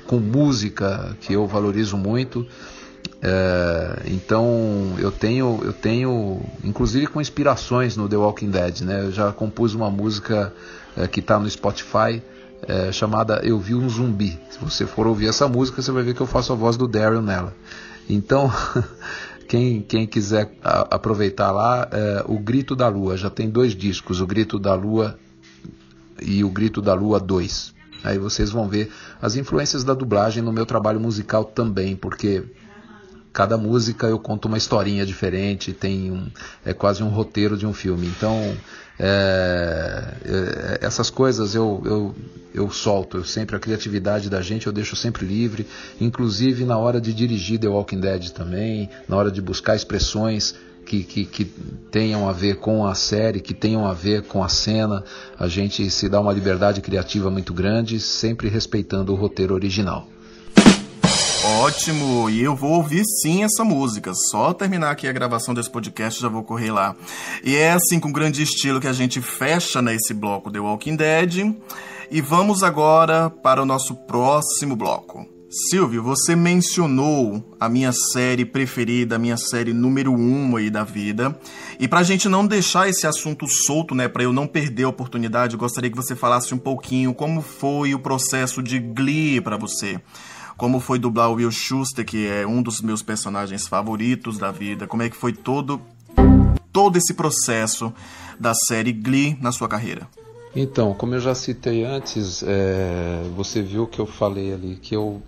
com 0.07 0.17
música 0.17 1.15
que 1.21 1.33
eu 1.33 1.45
valorizo 1.47 1.97
muito. 1.97 2.45
É, 3.23 4.01
então 4.07 4.95
eu 4.97 5.11
tenho, 5.11 5.59
eu 5.63 5.73
tenho, 5.73 6.41
inclusive 6.63 7.05
com 7.05 7.21
inspirações 7.21 7.95
no 7.95 8.09
The 8.09 8.17
Walking 8.17 8.49
Dead, 8.49 8.81
né? 8.81 9.05
Eu 9.05 9.11
já 9.11 9.31
compus 9.31 9.75
uma 9.75 9.91
música 9.91 10.51
é, 10.97 11.07
que 11.07 11.19
está 11.19 11.37
no 11.37 11.47
Spotify 11.47 12.21
é, 12.67 12.91
chamada 12.91 13.41
Eu 13.43 13.59
Vi 13.59 13.75
um 13.75 13.89
Zumbi. 13.89 14.39
Se 14.49 14.59
você 14.59 14.85
for 14.85 15.07
ouvir 15.07 15.27
essa 15.27 15.47
música, 15.47 15.81
você 15.81 15.91
vai 15.91 16.03
ver 16.03 16.13
que 16.13 16.21
eu 16.21 16.27
faço 16.27 16.53
a 16.53 16.55
voz 16.55 16.77
do 16.77 16.87
Daryl 16.87 17.21
nela. 17.21 17.53
Então, 18.09 18.51
quem, 19.47 19.81
quem 19.81 20.05
quiser 20.07 20.51
aproveitar 20.61 21.51
lá, 21.51 21.87
é, 21.91 22.23
O 22.27 22.39
Grito 22.39 22.75
da 22.75 22.87
Lua. 22.87 23.17
Já 23.17 23.29
tem 23.29 23.49
dois 23.49 23.75
discos, 23.75 24.21
O 24.21 24.27
Grito 24.27 24.59
da 24.59 24.73
Lua 24.73 25.17
e 26.21 26.43
O 26.43 26.49
Grito 26.49 26.81
da 26.81 26.93
Lua 26.93 27.19
2. 27.19 27.73
Aí 28.03 28.17
vocês 28.17 28.49
vão 28.49 28.67
ver 28.67 28.91
as 29.21 29.35
influências 29.35 29.83
da 29.83 29.93
dublagem 29.93 30.41
no 30.41 30.51
meu 30.51 30.65
trabalho 30.65 30.99
musical 30.99 31.43
também, 31.43 31.95
porque 31.95 32.43
cada 33.31 33.57
música 33.57 34.07
eu 34.07 34.19
conto 34.19 34.47
uma 34.47 34.57
historinha 34.57 35.05
diferente, 35.05 35.71
tem 35.71 36.11
um, 36.11 36.29
é 36.65 36.73
quase 36.73 37.03
um 37.03 37.09
roteiro 37.09 37.55
de 37.55 37.65
um 37.65 37.73
filme. 37.73 38.07
Então, 38.07 38.55
é, 39.03 40.03
é, 40.25 40.85
essas 40.85 41.09
coisas 41.09 41.55
eu, 41.55 41.81
eu, 41.85 42.15
eu 42.53 42.69
solto, 42.69 43.17
eu 43.17 43.23
sempre 43.23 43.55
a 43.55 43.59
criatividade 43.59 44.29
da 44.29 44.43
gente 44.43 44.67
eu 44.67 44.73
deixo 44.73 44.95
sempre 44.95 45.25
livre, 45.25 45.65
inclusive 45.99 46.65
na 46.65 46.77
hora 46.77 47.01
de 47.01 47.11
dirigir 47.11 47.59
The 47.59 47.67
Walking 47.67 47.99
Dead 47.99 48.29
também, 48.29 48.87
na 49.09 49.17
hora 49.17 49.31
de 49.31 49.41
buscar 49.41 49.75
expressões 49.75 50.53
que, 50.85 51.03
que, 51.03 51.25
que, 51.25 51.45
tenham 51.89 52.29
a 52.29 52.31
ver 52.31 52.57
com 52.57 52.85
a 52.85 52.93
série, 52.93 53.39
que 53.39 53.55
tenham 53.55 53.87
a 53.87 53.93
ver 53.93 54.23
com 54.23 54.43
a 54.43 54.49
cena. 54.49 55.03
A 55.39 55.47
gente 55.47 55.89
se 55.89 56.09
dá 56.09 56.19
uma 56.19 56.33
liberdade 56.33 56.81
criativa 56.81 57.29
muito 57.29 57.53
grande, 57.53 57.99
sempre 57.99 58.49
respeitando 58.49 59.13
o 59.13 59.15
roteiro 59.15 59.53
original. 59.53 60.07
Ótimo, 61.43 62.29
e 62.29 62.43
eu 62.43 62.55
vou 62.55 62.73
ouvir 62.73 63.03
sim 63.03 63.43
essa 63.43 63.63
música. 63.63 64.13
Só 64.29 64.53
terminar 64.53 64.91
aqui 64.91 65.07
a 65.07 65.11
gravação 65.11 65.55
desse 65.55 65.71
podcast 65.71 66.21
já 66.21 66.29
vou 66.29 66.43
correr 66.43 66.71
lá. 66.71 66.95
E 67.43 67.55
é 67.55 67.71
assim 67.71 67.99
com 67.99 68.11
grande 68.11 68.43
estilo 68.43 68.79
que 68.79 68.87
a 68.87 68.93
gente 68.93 69.19
fecha 69.19 69.81
nesse 69.81 70.13
bloco 70.13 70.51
The 70.51 70.59
Walking 70.59 70.95
Dead. 70.95 71.55
E 72.11 72.21
vamos 72.21 72.61
agora 72.61 73.27
para 73.27 73.59
o 73.59 73.65
nosso 73.65 73.95
próximo 73.95 74.75
bloco. 74.75 75.25
Silvio, 75.49 76.03
você 76.03 76.35
mencionou 76.35 77.43
a 77.59 77.67
minha 77.67 77.91
série 77.91 78.45
preferida, 78.45 79.15
a 79.15 79.19
minha 79.19 79.35
série 79.35 79.73
número 79.73 80.13
um 80.13 80.55
aí 80.55 80.69
da 80.69 80.83
vida. 80.83 81.37
E 81.79 81.87
pra 81.87 82.03
gente 82.03 82.29
não 82.29 82.45
deixar 82.45 82.87
esse 82.87 83.07
assunto 83.07 83.47
solto, 83.47 83.95
né, 83.95 84.07
pra 84.07 84.23
eu 84.23 84.31
não 84.31 84.45
perder 84.45 84.83
a 84.83 84.89
oportunidade, 84.89 85.57
gostaria 85.57 85.89
que 85.89 85.97
você 85.97 86.15
falasse 86.15 86.53
um 86.53 86.59
pouquinho 86.59 87.15
como 87.15 87.41
foi 87.41 87.95
o 87.95 87.99
processo 87.99 88.61
de 88.61 88.77
Glee 88.77 89.41
para 89.41 89.57
você 89.57 89.99
como 90.61 90.79
foi 90.79 90.99
dublar 90.99 91.31
o 91.31 91.37
Will 91.37 91.49
Schuster, 91.49 92.05
que 92.05 92.27
é 92.27 92.45
um 92.45 92.61
dos 92.61 92.81
meus 92.81 93.01
personagens 93.01 93.67
favoritos 93.67 94.37
da 94.37 94.51
vida, 94.51 94.85
como 94.85 95.01
é 95.01 95.09
que 95.09 95.15
foi 95.15 95.33
todo 95.33 95.81
todo 96.71 96.97
esse 96.97 97.15
processo 97.15 97.91
da 98.39 98.53
série 98.53 98.93
Glee 98.93 99.35
na 99.41 99.51
sua 99.51 99.67
carreira? 99.67 100.07
Então, 100.55 100.93
como 100.93 101.15
eu 101.15 101.19
já 101.19 101.33
citei 101.33 101.83
antes, 101.83 102.43
é, 102.45 103.23
você 103.35 103.63
viu 103.63 103.87
que 103.87 103.97
eu 103.97 104.05
falei 104.05 104.53
ali 104.53 104.75
que 104.75 104.95
eu 104.95 105.19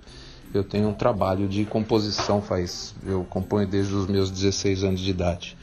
eu 0.54 0.63
tenho 0.63 0.89
um 0.89 0.93
trabalho 0.93 1.48
de 1.48 1.65
composição 1.65 2.39
faz 2.39 2.93
eu 3.04 3.24
componho 3.24 3.67
desde 3.67 3.91
os 3.96 4.06
meus 4.06 4.30
16 4.30 4.84
anos 4.84 5.00
de 5.00 5.10
idade. 5.10 5.58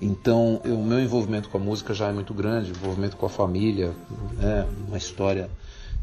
Então, 0.00 0.62
o 0.64 0.82
meu 0.82 0.98
envolvimento 0.98 1.50
com 1.50 1.58
a 1.58 1.60
música 1.60 1.92
já 1.92 2.08
é 2.08 2.12
muito 2.12 2.32
grande, 2.32 2.70
envolvimento 2.70 3.18
com 3.18 3.26
a 3.26 3.28
família, 3.28 3.92
né, 4.38 4.66
uma 4.88 4.96
história 4.96 5.50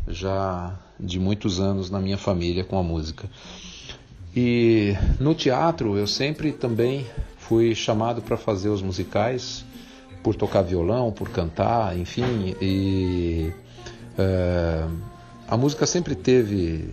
já 0.08 0.74
de 1.00 1.20
muitos 1.20 1.60
anos 1.60 1.89
na 1.89 2.00
minha 2.00 2.17
família 2.17 2.63
com 2.63 2.78
a 2.78 2.84
música. 2.84 3.30
E 4.36 4.96
no 5.20 5.34
teatro 5.34 5.98
eu 5.98 6.08
sempre 6.08 6.52
também 6.52 7.06
fui 7.38 7.74
chamado 7.74 8.22
para 8.22 8.38
fazer 8.38 8.70
os 8.70 8.82
musicais, 8.82 9.65
por 10.22 10.36
tocar 10.36 10.62
violão, 10.62 11.12
por 11.12 11.30
cantar, 11.30 11.98
enfim. 11.98 12.56
E 12.62 13.52
é, 14.17 14.86
a 15.48 15.56
música 15.56 15.86
sempre 15.86 16.15
teve, 16.15 16.89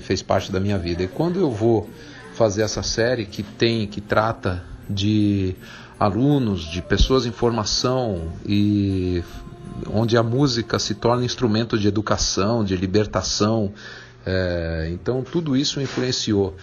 fez 0.00 0.22
parte 0.22 0.52
da 0.52 0.60
minha 0.60 0.78
vida. 0.78 1.02
E 1.02 1.08
quando 1.08 1.40
eu 1.40 1.50
vou 1.50 1.88
fazer 2.34 2.62
essa 2.62 2.82
série 2.82 3.26
que 3.26 3.42
tem, 3.42 3.86
que 3.86 4.00
trata 4.00 4.64
de 4.88 5.56
alunos, 5.98 6.70
de 6.70 6.80
pessoas 6.80 7.26
em 7.26 7.32
formação 7.32 8.32
e 8.46 9.22
onde 9.92 10.16
a 10.16 10.22
música 10.22 10.78
se 10.78 10.94
torna 10.94 11.24
instrumento 11.24 11.78
de 11.78 11.88
educação, 11.88 12.64
de 12.64 12.76
libertação. 12.76 13.72
É, 14.26 14.90
então 14.92 15.22
tudo 15.22 15.56
isso 15.56 15.80
influenciou. 15.80 16.54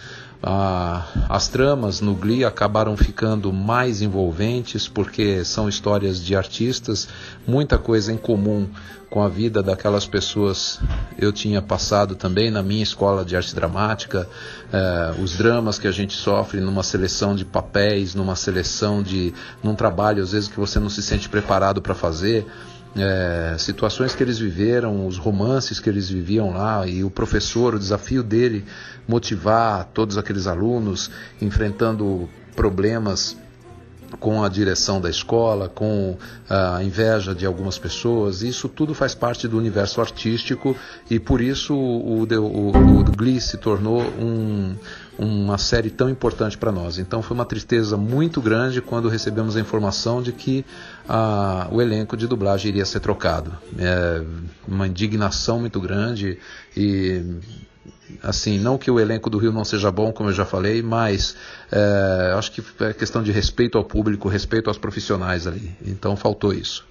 Ah, 0.42 1.06
as 1.28 1.48
tramas 1.48 2.00
no 2.00 2.14
Glee 2.14 2.44
acabaram 2.44 2.96
ficando 2.96 3.52
mais 3.52 4.02
envolventes 4.02 4.86
porque 4.86 5.44
são 5.44 5.68
histórias 5.68 6.22
de 6.22 6.36
artistas, 6.36 7.08
muita 7.46 7.78
coisa 7.78 8.12
em 8.12 8.16
comum 8.16 8.68
com 9.08 9.22
a 9.22 9.28
vida 9.28 9.62
daquelas 9.62 10.06
pessoas 10.06 10.78
eu 11.18 11.32
tinha 11.32 11.62
passado 11.62 12.14
também 12.14 12.50
na 12.50 12.62
minha 12.62 12.82
escola 12.82 13.24
de 13.24 13.36
arte 13.36 13.54
dramática, 13.54 14.28
eh, 14.72 15.14
os 15.22 15.36
dramas 15.36 15.78
que 15.78 15.86
a 15.86 15.92
gente 15.92 16.14
sofre 16.14 16.60
numa 16.60 16.82
seleção 16.82 17.34
de 17.34 17.44
papéis, 17.44 18.14
numa 18.14 18.36
seleção 18.36 19.02
de. 19.02 19.32
num 19.62 19.74
trabalho 19.74 20.22
às 20.22 20.32
vezes 20.32 20.48
que 20.48 20.58
você 20.58 20.78
não 20.78 20.90
se 20.90 21.02
sente 21.02 21.28
preparado 21.28 21.80
para 21.80 21.94
fazer 21.94 22.46
é, 22.96 23.56
situações 23.58 24.14
que 24.14 24.22
eles 24.22 24.38
viveram, 24.38 25.06
os 25.06 25.18
romances 25.18 25.78
que 25.78 25.88
eles 25.88 26.08
viviam 26.08 26.52
lá 26.52 26.86
e 26.86 27.04
o 27.04 27.10
professor, 27.10 27.74
o 27.74 27.78
desafio 27.78 28.22
dele 28.22 28.64
motivar 29.06 29.84
todos 29.92 30.16
aqueles 30.16 30.46
alunos 30.46 31.10
enfrentando 31.40 32.28
problemas 32.54 33.36
com 34.20 34.42
a 34.42 34.48
direção 34.48 35.00
da 35.00 35.10
escola, 35.10 35.68
com 35.68 36.16
a 36.48 36.82
inveja 36.82 37.34
de 37.34 37.44
algumas 37.44 37.78
pessoas. 37.78 38.42
Isso 38.42 38.68
tudo 38.68 38.94
faz 38.94 39.14
parte 39.14 39.46
do 39.48 39.58
universo 39.58 40.00
artístico 40.00 40.76
e 41.10 41.18
por 41.18 41.40
isso 41.40 41.74
o, 41.74 42.22
o, 42.22 42.24
o, 42.24 43.00
o 43.00 43.04
Glee 43.04 43.40
se 43.40 43.58
tornou 43.58 44.00
um, 44.00 44.76
uma 45.56 45.58
série 45.58 45.88
tão 45.88 46.10
importante 46.10 46.58
para 46.58 46.70
nós. 46.70 46.98
Então 46.98 47.22
foi 47.22 47.34
uma 47.34 47.46
tristeza 47.46 47.96
muito 47.96 48.42
grande 48.42 48.82
quando 48.82 49.08
recebemos 49.08 49.56
a 49.56 49.60
informação 49.60 50.22
de 50.22 50.30
que 50.30 50.64
ah, 51.08 51.66
o 51.72 51.80
elenco 51.80 52.14
de 52.14 52.26
dublagem 52.26 52.68
iria 52.68 52.84
ser 52.84 53.00
trocado. 53.00 53.56
É 53.78 54.22
uma 54.68 54.86
indignação 54.86 55.60
muito 55.60 55.80
grande 55.80 56.38
e 56.76 57.22
assim, 58.22 58.58
não 58.58 58.76
que 58.76 58.90
o 58.90 59.00
elenco 59.00 59.30
do 59.30 59.38
Rio 59.38 59.50
não 59.50 59.64
seja 59.64 59.90
bom, 59.90 60.12
como 60.12 60.28
eu 60.28 60.34
já 60.34 60.44
falei, 60.44 60.82
mas 60.82 61.34
é, 61.72 62.34
acho 62.36 62.52
que 62.52 62.62
é 62.80 62.92
questão 62.92 63.22
de 63.22 63.32
respeito 63.32 63.78
ao 63.78 63.84
público, 63.84 64.28
respeito 64.28 64.68
aos 64.68 64.76
profissionais 64.76 65.46
ali. 65.46 65.74
Então 65.84 66.16
faltou 66.16 66.52
isso. 66.52 66.84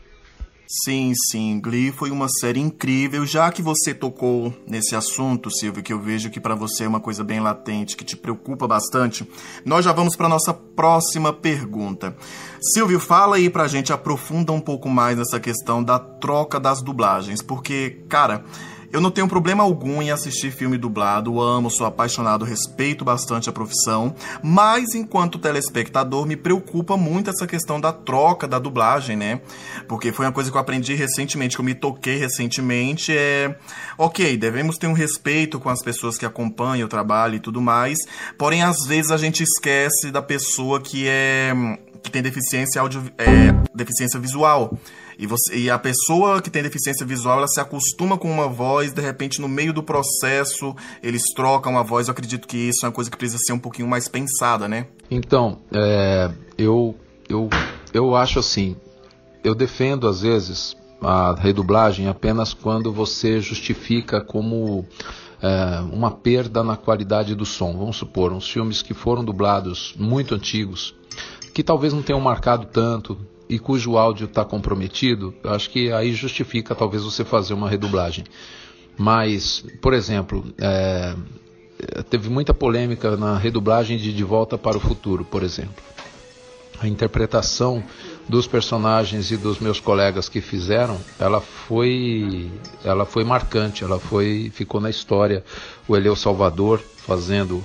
Sim, 0.67 1.13
sim, 1.29 1.59
Glee 1.59 1.91
foi 1.91 2.09
uma 2.09 2.27
série 2.27 2.59
incrível. 2.59 3.25
Já 3.25 3.51
que 3.51 3.61
você 3.61 3.93
tocou 3.93 4.51
nesse 4.67 4.95
assunto, 4.95 5.51
Silvio, 5.51 5.83
que 5.83 5.93
eu 5.93 5.99
vejo 5.99 6.31
que 6.31 6.39
para 6.39 6.55
você 6.55 6.85
é 6.85 6.87
uma 6.87 6.99
coisa 6.99 7.23
bem 7.23 7.39
latente, 7.39 7.95
que 7.95 8.03
te 8.03 8.17
preocupa 8.17 8.67
bastante, 8.67 9.29
nós 9.63 9.85
já 9.85 9.91
vamos 9.91 10.15
para 10.15 10.27
nossa 10.27 10.53
próxima 10.53 11.31
pergunta. 11.31 12.15
Silvio, 12.59 12.99
fala 12.99 13.35
aí 13.35 13.47
pra 13.47 13.67
gente, 13.67 13.93
aprofunda 13.93 14.51
um 14.51 14.59
pouco 14.59 14.89
mais 14.89 15.17
nessa 15.17 15.39
questão 15.39 15.83
da 15.83 15.99
troca 15.99 16.59
das 16.59 16.81
dublagens, 16.81 17.43
porque, 17.43 18.03
cara, 18.09 18.43
eu 18.95 19.01
não 19.01 19.11
tenho 19.11 19.27
problema 19.27 19.61
algum 19.61 20.01
em 20.01 20.09
assistir 20.09 20.51
filme 20.51 20.77
dublado, 20.77 21.41
amo, 21.41 21.69
sou 21.69 21.85
apaixonado, 21.85 22.45
respeito 22.45 23.03
bastante 23.03 23.49
a 23.49 23.51
profissão, 23.51 24.15
mas 24.41 24.95
enquanto 24.95 25.37
telespectador 25.37 26.25
me 26.25 26.37
preocupa 26.37 26.95
muito 26.95 27.29
essa 27.29 27.45
questão 27.45 27.77
da 27.77 27.91
troca 27.91 28.47
da 28.47 28.57
dublagem, 28.57 29.17
né? 29.17 29.41
Porque 29.85 30.13
foi 30.13 30.25
uma 30.25 30.31
coisa 30.31 30.49
que 30.49 30.55
eu 30.55 30.61
aprendi 30.61 30.95
recentemente, 30.95 31.57
que 31.57 31.61
eu 31.61 31.65
me 31.65 31.75
toquei 31.75 32.15
recentemente, 32.15 33.11
é 33.11 33.57
ok, 33.97 34.37
devemos 34.37 34.77
ter 34.77 34.87
um 34.87 34.93
respeito 34.93 35.59
com 35.59 35.67
as 35.67 35.83
pessoas 35.83 36.17
que 36.17 36.25
acompanham 36.25 36.85
o 36.85 36.89
trabalho 36.89 37.35
e 37.35 37.39
tudo 37.41 37.59
mais, 37.59 37.97
porém 38.37 38.63
às 38.63 38.77
vezes 38.87 39.11
a 39.11 39.17
gente 39.17 39.43
esquece 39.43 40.09
da 40.09 40.21
pessoa 40.21 40.79
que 40.79 41.05
é 41.05 41.51
que 42.01 42.09
tem 42.09 42.21
deficiência 42.21 42.79
audio, 42.79 43.03
é, 43.17 43.51
deficiência 43.73 44.17
visual. 44.21 44.77
E, 45.17 45.25
você, 45.25 45.55
e 45.55 45.69
a 45.69 45.79
pessoa 45.79 46.41
que 46.41 46.49
tem 46.49 46.61
deficiência 46.61 47.05
visual, 47.05 47.37
ela 47.37 47.47
se 47.47 47.59
acostuma 47.59 48.17
com 48.17 48.29
uma 48.29 48.47
voz, 48.47 48.93
de 48.93 49.01
repente, 49.01 49.39
no 49.39 49.47
meio 49.47 49.73
do 49.73 49.81
processo, 49.81 50.75
eles 51.01 51.23
trocam 51.35 51.77
a 51.77 51.83
voz. 51.83 52.07
Eu 52.07 52.11
acredito 52.11 52.47
que 52.47 52.57
isso 52.57 52.85
é 52.85 52.87
uma 52.87 52.93
coisa 52.93 53.09
que 53.09 53.17
precisa 53.17 53.39
ser 53.45 53.53
um 53.53 53.59
pouquinho 53.59 53.87
mais 53.87 54.07
pensada, 54.07 54.67
né? 54.67 54.87
Então, 55.09 55.59
é, 55.71 56.31
eu, 56.57 56.95
eu, 57.29 57.49
eu 57.93 58.15
acho 58.15 58.39
assim, 58.39 58.75
eu 59.43 59.55
defendo 59.55 60.07
às 60.07 60.21
vezes 60.21 60.75
a 61.01 61.35
redublagem 61.35 62.07
apenas 62.07 62.53
quando 62.53 62.91
você 62.91 63.39
justifica 63.39 64.21
como 64.21 64.85
é, 65.41 65.79
uma 65.91 66.11
perda 66.11 66.63
na 66.63 66.75
qualidade 66.75 67.35
do 67.35 67.45
som. 67.45 67.77
Vamos 67.77 67.97
supor, 67.97 68.33
uns 68.33 68.49
filmes 68.49 68.81
que 68.81 68.93
foram 68.93 69.23
dublados 69.23 69.93
muito 69.97 70.33
antigos, 70.33 70.95
que 71.53 71.63
talvez 71.63 71.93
não 71.93 72.01
tenham 72.01 72.19
marcado 72.19 72.65
tanto, 72.65 73.17
e 73.47 73.59
cujo 73.59 73.97
áudio 73.97 74.25
está 74.25 74.43
comprometido, 74.43 75.33
acho 75.43 75.69
que 75.69 75.91
aí 75.91 76.13
justifica 76.13 76.73
talvez 76.73 77.03
você 77.03 77.23
fazer 77.23 77.53
uma 77.53 77.69
redublagem. 77.69 78.23
Mas, 78.97 79.63
por 79.81 79.93
exemplo, 79.93 80.45
é, 80.57 81.15
teve 82.09 82.29
muita 82.29 82.53
polêmica 82.53 83.15
na 83.17 83.37
redublagem 83.37 83.97
de 83.97 84.13
De 84.13 84.23
Volta 84.23 84.57
para 84.57 84.77
o 84.77 84.79
Futuro, 84.79 85.25
por 85.25 85.43
exemplo. 85.43 85.83
A 86.79 86.87
interpretação 86.87 87.83
dos 88.27 88.47
personagens 88.47 89.31
e 89.31 89.37
dos 89.37 89.59
meus 89.59 89.79
colegas 89.79 90.27
que 90.27 90.41
fizeram, 90.41 90.99
ela 91.19 91.39
foi, 91.39 92.51
ela 92.83 93.05
foi 93.05 93.23
marcante, 93.23 93.83
ela 93.83 93.99
foi, 93.99 94.51
ficou 94.53 94.81
na 94.81 94.89
história. 94.89 95.43
O 95.87 95.95
Eleu 95.95 96.15
Salvador 96.15 96.81
fazendo 96.97 97.63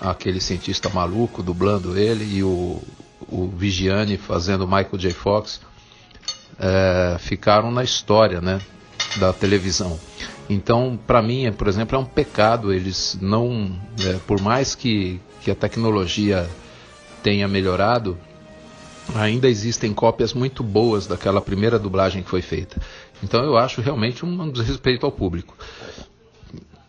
aquele 0.00 0.40
cientista 0.40 0.88
maluco, 0.88 1.42
dublando 1.42 1.96
ele, 1.98 2.24
e 2.36 2.42
o, 2.42 2.82
o 3.30 3.46
Vigiane 3.48 4.16
fazendo 4.16 4.66
Michael 4.66 4.98
J. 4.98 5.12
Fox, 5.12 5.60
é, 6.58 7.16
ficaram 7.18 7.70
na 7.70 7.82
história 7.82 8.40
né, 8.40 8.60
da 9.18 9.32
televisão. 9.32 9.98
Então, 10.48 10.98
para 11.06 11.22
mim, 11.22 11.50
por 11.52 11.68
exemplo, 11.68 11.96
é 11.96 11.98
um 11.98 12.04
pecado 12.04 12.72
eles 12.72 13.16
não, 13.20 13.78
é, 14.04 14.14
por 14.26 14.40
mais 14.40 14.74
que, 14.74 15.20
que 15.42 15.50
a 15.50 15.54
tecnologia 15.54 16.48
tenha 17.22 17.46
melhorado, 17.46 18.18
ainda 19.14 19.48
existem 19.48 19.92
cópias 19.94 20.34
muito 20.34 20.62
boas 20.62 21.06
daquela 21.06 21.40
primeira 21.40 21.78
dublagem 21.78 22.22
que 22.22 22.28
foi 22.30 22.42
feita. 22.42 22.80
Então, 23.22 23.44
eu 23.44 23.56
acho 23.56 23.80
realmente 23.80 24.24
um 24.24 24.50
desrespeito 24.50 25.06
ao 25.06 25.12
público. 25.12 25.56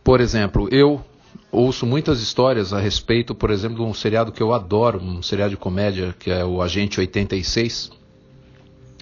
Por 0.04 0.20
exemplo, 0.20 0.68
eu 0.72 1.04
ouço 1.52 1.86
muitas 1.86 2.22
histórias 2.22 2.74
a 2.74 2.80
respeito, 2.80 3.36
por 3.36 3.52
exemplo, 3.52 3.78
de 3.78 3.84
um 3.84 3.94
seriado 3.94 4.32
que 4.32 4.42
eu 4.42 4.54
adoro, 4.54 5.02
um 5.02 5.22
seriado 5.22 5.52
de 5.52 5.58
comédia, 5.58 6.16
que 6.18 6.32
é 6.32 6.46
o 6.46 6.62
Agente 6.62 7.00
86. 7.00 7.92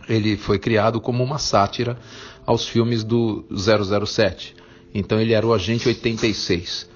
Ele 0.08 0.38
foi 0.38 0.58
criado 0.58 1.00
como 1.00 1.24
uma 1.24 1.38
sátira 1.38 1.98
aos 2.46 2.68
filmes 2.68 3.04
do 3.04 3.46
007. 3.52 4.56
Então 4.94 5.20
ele 5.20 5.34
era 5.34 5.46
o 5.46 5.54
Agente 5.54 5.88
86. 5.88 6.90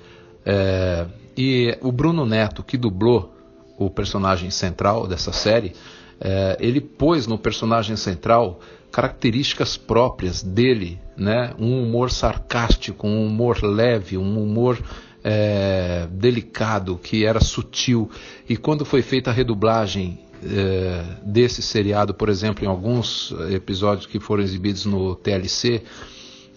É, 0.46 1.06
e 1.38 1.78
o 1.82 1.92
Bruno 1.92 2.26
Neto, 2.26 2.64
que 2.64 2.78
dublou 2.78 3.34
o 3.78 3.90
personagem 3.90 4.50
central 4.50 5.08
dessa 5.08 5.32
série, 5.32 5.74
é, 6.20 6.58
ele 6.60 6.82
pôs 6.82 7.28
no 7.28 7.38
personagem 7.38 7.96
central 7.96 8.60
características 8.92 9.76
próprias 9.76 10.44
dele, 10.44 11.00
né? 11.18 11.54
um 11.58 11.82
humor 11.84 12.12
sarcástico, 12.12 13.08
um 13.08 13.26
humor 13.26 13.64
leve, 13.64 14.18
um 14.18 14.42
humor 14.42 14.80
é, 15.24 16.08
delicado, 16.12 17.00
que 17.02 17.26
era 17.26 17.40
sutil. 17.40 18.10
E 18.48 18.58
quando 18.58 18.84
foi 18.84 19.02
feita 19.02 19.30
a 19.30 19.34
redublagem 19.34 20.20
é, 20.44 21.04
desse 21.24 21.62
seriado, 21.62 22.14
por 22.14 22.30
exemplo, 22.30 22.66
em 22.66 22.68
alguns 22.68 23.34
episódios 23.52 24.06
que 24.06 24.20
foram 24.20 24.44
exibidos 24.44 24.86
no 24.86 25.16
TLC, 25.16 25.84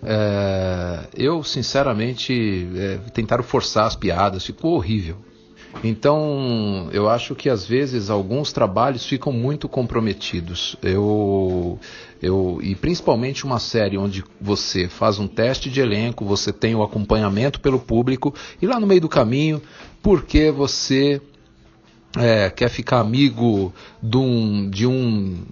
é, 0.03 1.09
eu 1.17 1.43
sinceramente 1.43 2.69
é, 2.77 2.99
tentaram 3.13 3.43
forçar 3.43 3.87
as 3.87 3.97
piadas, 3.97 4.45
ficou 4.45 4.75
horrível. 4.75 5.17
Então, 5.85 6.89
eu 6.93 7.09
acho 7.09 7.35
que 7.35 7.51
às 7.51 7.67
vezes 7.67 8.09
alguns 8.09 8.53
trabalhos 8.53 9.05
ficam 9.05 9.33
muito 9.33 9.69
comprometidos. 9.69 10.77
Eu, 10.83 11.79
eu, 12.23 12.59
e 12.63 12.75
principalmente 12.75 13.45
uma 13.45 13.59
série 13.59 13.99
onde 13.99 14.25
você 14.41 14.89
faz 14.89 15.19
um 15.19 15.27
teste 15.27 15.71
de 15.71 15.81
elenco, 15.81 16.25
você 16.25 16.53
tem 16.53 16.75
o 16.75 16.83
acompanhamento 16.83 17.61
pelo 17.61 17.79
público, 17.79 18.35
e 18.61 18.67
lá 18.67 18.81
no 18.81 18.87
meio 18.87 19.01
do 19.01 19.09
caminho, 19.09 19.61
porque 20.03 20.51
você 20.51 21.21
é, 22.17 22.51
quer 22.51 22.71
ficar 22.71 23.01
amigo 23.01 23.73
de 24.03 24.17
um, 24.17 24.71
de 24.71 24.87
um 24.87 25.45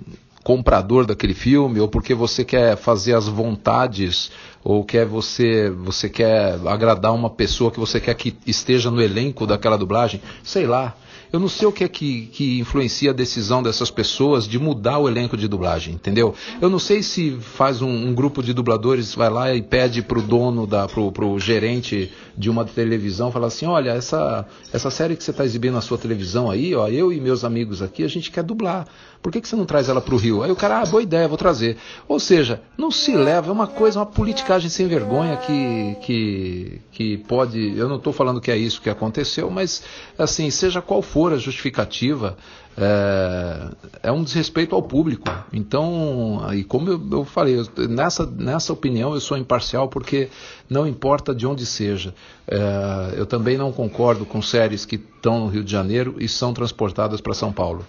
comprador 0.42 1.06
daquele 1.06 1.34
filme, 1.34 1.80
ou 1.80 1.88
porque 1.88 2.14
você 2.14 2.44
quer 2.44 2.76
fazer 2.76 3.14
as 3.14 3.26
vontades, 3.26 4.30
ou 4.62 4.84
quer 4.84 5.06
você, 5.06 5.70
você 5.70 6.08
quer 6.08 6.58
agradar 6.66 7.14
uma 7.14 7.30
pessoa 7.30 7.70
que 7.70 7.80
você 7.80 7.98
quer 7.98 8.14
que 8.14 8.36
esteja 8.46 8.90
no 8.90 9.02
elenco 9.02 9.46
daquela 9.46 9.76
dublagem, 9.76 10.20
sei 10.42 10.66
lá. 10.66 10.94
Eu 11.34 11.40
não 11.40 11.48
sei 11.48 11.66
o 11.66 11.72
que 11.72 11.82
é 11.82 11.88
que, 11.88 12.26
que 12.26 12.60
influencia 12.60 13.10
a 13.10 13.12
decisão 13.12 13.60
dessas 13.60 13.90
pessoas 13.90 14.46
de 14.46 14.56
mudar 14.56 14.98
o 14.98 15.08
elenco 15.08 15.36
de 15.36 15.48
dublagem, 15.48 15.92
entendeu? 15.92 16.32
Eu 16.60 16.70
não 16.70 16.78
sei 16.78 17.02
se 17.02 17.32
faz 17.40 17.82
um, 17.82 17.88
um 17.88 18.14
grupo 18.14 18.40
de 18.40 18.52
dubladores, 18.52 19.16
vai 19.16 19.28
lá 19.28 19.52
e 19.52 19.60
pede 19.60 20.00
pro 20.00 20.22
dono, 20.22 20.64
da, 20.64 20.86
pro, 20.86 21.10
pro 21.10 21.36
gerente 21.40 22.12
de 22.38 22.48
uma 22.48 22.64
televisão, 22.64 23.32
fala 23.32 23.48
assim, 23.48 23.66
olha, 23.66 23.90
essa, 23.90 24.46
essa 24.72 24.90
série 24.92 25.16
que 25.16 25.24
você 25.24 25.32
está 25.32 25.44
exibindo 25.44 25.74
na 25.74 25.80
sua 25.80 25.98
televisão 25.98 26.48
aí, 26.48 26.72
ó, 26.72 26.86
eu 26.86 27.12
e 27.12 27.20
meus 27.20 27.42
amigos 27.42 27.82
aqui, 27.82 28.04
a 28.04 28.08
gente 28.08 28.30
quer 28.30 28.44
dublar. 28.44 28.86
Por 29.24 29.32
que, 29.32 29.40
que 29.40 29.48
você 29.48 29.56
não 29.56 29.64
traz 29.64 29.88
ela 29.88 30.02
para 30.02 30.14
o 30.14 30.18
Rio? 30.18 30.42
Aí 30.42 30.52
o 30.52 30.56
cara, 30.56 30.82
ah, 30.82 30.84
boa 30.84 31.02
ideia, 31.02 31.26
vou 31.26 31.38
trazer. 31.38 31.78
Ou 32.06 32.20
seja, 32.20 32.60
não 32.76 32.90
se 32.90 33.16
leva, 33.16 33.48
é 33.48 33.52
uma 33.52 33.66
coisa, 33.66 33.98
uma 33.98 34.04
politicagem 34.04 34.68
sem 34.68 34.86
vergonha 34.86 35.38
que, 35.38 35.96
que, 36.02 36.80
que 36.92 37.16
pode. 37.26 37.74
Eu 37.74 37.88
não 37.88 37.96
estou 37.96 38.12
falando 38.12 38.38
que 38.38 38.50
é 38.50 38.56
isso 38.56 38.82
que 38.82 38.90
aconteceu, 38.90 39.50
mas 39.50 39.82
assim, 40.18 40.50
seja 40.50 40.82
qual 40.82 41.00
for 41.00 41.23
a 41.32 41.38
justificativa, 41.38 42.36
é, 42.76 43.70
é 44.04 44.12
um 44.12 44.22
desrespeito 44.22 44.74
ao 44.74 44.82
público. 44.82 45.24
Então, 45.52 46.44
e 46.52 46.64
como 46.64 46.90
eu, 46.90 47.00
eu 47.10 47.24
falei, 47.24 47.56
nessa, 47.88 48.26
nessa 48.26 48.72
opinião 48.72 49.14
eu 49.14 49.20
sou 49.20 49.36
imparcial 49.36 49.88
porque 49.88 50.28
não 50.68 50.86
importa 50.86 51.34
de 51.34 51.46
onde 51.46 51.64
seja. 51.64 52.14
É, 52.46 53.14
eu 53.16 53.26
também 53.26 53.56
não 53.56 53.72
concordo 53.72 54.26
com 54.26 54.42
séries 54.42 54.84
que 54.84 54.96
estão 54.96 55.40
no 55.40 55.46
Rio 55.46 55.64
de 55.64 55.70
Janeiro 55.70 56.16
e 56.18 56.28
são 56.28 56.52
transportadas 56.52 57.20
para 57.20 57.34
São 57.34 57.52
Paulo. 57.52 57.84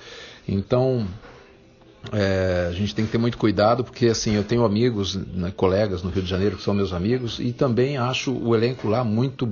Então, 0.47 1.07
é, 2.11 2.67
a 2.69 2.73
gente 2.73 2.93
tem 2.93 3.05
que 3.05 3.11
ter 3.11 3.17
muito 3.17 3.37
cuidado, 3.37 3.83
porque 3.83 4.07
assim, 4.07 4.35
eu 4.35 4.43
tenho 4.43 4.63
amigos, 4.63 5.15
né, 5.15 5.51
colegas 5.55 6.03
no 6.03 6.09
Rio 6.09 6.23
de 6.23 6.29
Janeiro 6.29 6.57
que 6.57 6.63
são 6.63 6.73
meus 6.73 6.93
amigos, 6.93 7.39
e 7.39 7.51
também 7.51 7.97
acho 7.97 8.31
o 8.31 8.55
elenco 8.55 8.87
lá 8.87 9.03
muito 9.03 9.47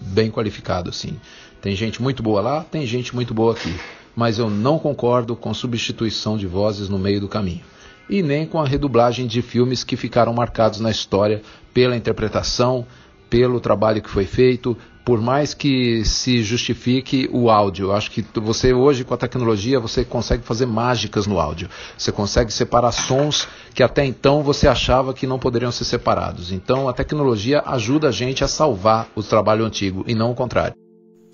bem 0.00 0.30
qualificado. 0.30 0.90
Assim. 0.90 1.18
Tem 1.60 1.74
gente 1.74 2.02
muito 2.02 2.22
boa 2.22 2.40
lá, 2.40 2.64
tem 2.64 2.86
gente 2.86 3.14
muito 3.14 3.34
boa 3.34 3.52
aqui. 3.52 3.74
Mas 4.14 4.38
eu 4.38 4.48
não 4.48 4.78
concordo 4.78 5.36
com 5.36 5.52
substituição 5.52 6.38
de 6.38 6.46
vozes 6.46 6.88
no 6.88 6.98
meio 6.98 7.20
do 7.20 7.28
caminho. 7.28 7.62
E 8.08 8.22
nem 8.22 8.46
com 8.46 8.60
a 8.60 8.66
redublagem 8.66 9.26
de 9.26 9.42
filmes 9.42 9.82
que 9.82 9.96
ficaram 9.96 10.32
marcados 10.32 10.80
na 10.80 10.90
história 10.90 11.42
pela 11.74 11.96
interpretação, 11.96 12.86
pelo 13.28 13.60
trabalho 13.60 14.00
que 14.00 14.08
foi 14.08 14.24
feito, 14.24 14.76
por 15.06 15.20
mais 15.20 15.54
que 15.54 16.04
se 16.04 16.42
justifique 16.42 17.30
o 17.32 17.48
áudio. 17.48 17.92
Acho 17.92 18.10
que 18.10 18.24
você 18.40 18.74
hoje 18.74 19.04
com 19.04 19.14
a 19.14 19.16
tecnologia 19.16 19.78
você 19.78 20.04
consegue 20.04 20.42
fazer 20.42 20.66
mágicas 20.66 21.28
no 21.28 21.38
áudio. 21.38 21.70
Você 21.96 22.10
consegue 22.10 22.52
separar 22.52 22.90
sons 22.90 23.46
que 23.72 23.84
até 23.84 24.04
então 24.04 24.42
você 24.42 24.66
achava 24.66 25.14
que 25.14 25.24
não 25.24 25.38
poderiam 25.38 25.70
ser 25.70 25.84
separados. 25.84 26.50
Então 26.50 26.88
a 26.88 26.92
tecnologia 26.92 27.62
ajuda 27.64 28.08
a 28.08 28.12
gente 28.12 28.42
a 28.42 28.48
salvar 28.48 29.08
o 29.14 29.22
trabalho 29.22 29.64
antigo 29.64 30.02
e 30.08 30.14
não 30.14 30.32
o 30.32 30.34
contrário. 30.34 30.85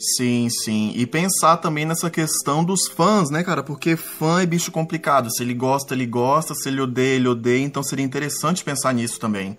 Sim, 0.02 0.48
sim. 0.50 0.92
E 0.96 1.06
pensar 1.06 1.58
também 1.58 1.84
nessa 1.84 2.10
questão 2.10 2.64
dos 2.64 2.88
fãs, 2.88 3.30
né, 3.30 3.44
cara? 3.44 3.62
Porque 3.62 3.96
fã 3.96 4.42
é 4.42 4.46
bicho 4.46 4.72
complicado. 4.72 5.30
Se 5.30 5.44
ele 5.44 5.54
gosta, 5.54 5.94
ele 5.94 6.06
gosta. 6.06 6.56
Se 6.56 6.68
ele 6.68 6.80
odeia, 6.80 7.14
ele 7.14 7.28
odeia. 7.28 7.62
Então 7.62 7.84
seria 7.84 8.04
interessante 8.04 8.64
pensar 8.64 8.92
nisso 8.92 9.20
também. 9.20 9.56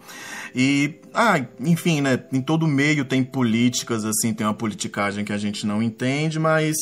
E, 0.53 0.95
ah, 1.13 1.39
enfim, 1.62 2.01
né? 2.01 2.21
Em 2.34 2.41
todo 2.41 2.67
meio 2.67 3.06
tem 3.06 3.23
políticas, 3.23 4.03
assim, 4.03 4.34
tem 4.34 4.45
uma 4.45 4.53
politicagem 4.53 5.23
que 5.23 5.32
a 5.32 5.38
gente 5.38 5.65
não 5.65 5.82
entende, 5.82 6.38
mas 6.38 6.75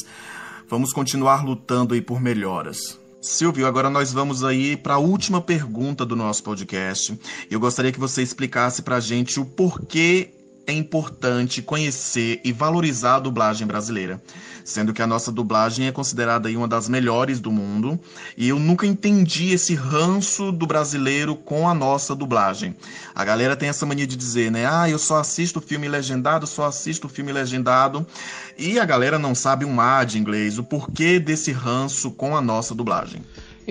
vamos 0.67 0.91
continuar 0.91 1.45
lutando 1.45 1.93
aí 1.93 2.01
por 2.01 2.19
melhoras. 2.19 2.99
Silvio, 3.21 3.67
agora 3.67 3.91
nós 3.91 4.11
vamos 4.11 4.43
aí 4.43 4.75
para 4.75 4.95
a 4.95 4.97
última 4.97 5.39
pergunta 5.39 6.03
do 6.03 6.15
nosso 6.15 6.41
podcast. 6.41 7.15
Eu 7.51 7.59
gostaria 7.59 7.91
que 7.91 7.99
você 7.99 8.23
explicasse 8.23 8.81
para 8.81 8.95
a 8.95 8.99
gente 8.99 9.39
o 9.39 9.45
porquê 9.45 10.40
é 10.67 10.73
importante 10.73 11.61
conhecer 11.61 12.39
e 12.43 12.51
valorizar 12.51 13.15
a 13.15 13.19
dublagem 13.19 13.65
brasileira, 13.65 14.21
sendo 14.63 14.93
que 14.93 15.01
a 15.01 15.07
nossa 15.07 15.31
dublagem 15.31 15.87
é 15.87 15.91
considerada 15.91 16.49
uma 16.49 16.67
das 16.67 16.87
melhores 16.87 17.39
do 17.39 17.51
mundo, 17.51 17.99
e 18.37 18.47
eu 18.47 18.59
nunca 18.59 18.85
entendi 18.85 19.53
esse 19.53 19.75
ranço 19.75 20.51
do 20.51 20.67
brasileiro 20.67 21.35
com 21.35 21.67
a 21.67 21.73
nossa 21.73 22.15
dublagem. 22.15 22.75
A 23.13 23.25
galera 23.25 23.55
tem 23.55 23.69
essa 23.69 23.85
mania 23.85 24.07
de 24.07 24.15
dizer, 24.15 24.51
né? 24.51 24.65
Ah, 24.65 24.89
eu 24.89 24.99
só 24.99 25.19
assisto 25.19 25.59
filme 25.59 25.87
legendado, 25.87 26.45
só 26.45 26.65
assisto 26.65 27.09
filme 27.09 27.31
legendado, 27.31 28.05
e 28.57 28.79
a 28.79 28.85
galera 28.85 29.17
não 29.17 29.33
sabe 29.33 29.65
um 29.65 29.79
A 29.81 30.03
de 30.03 30.19
inglês, 30.19 30.57
o 30.57 30.63
porquê 30.63 31.19
desse 31.19 31.51
ranço 31.51 32.11
com 32.11 32.35
a 32.35 32.41
nossa 32.41 32.75
dublagem. 32.75 33.21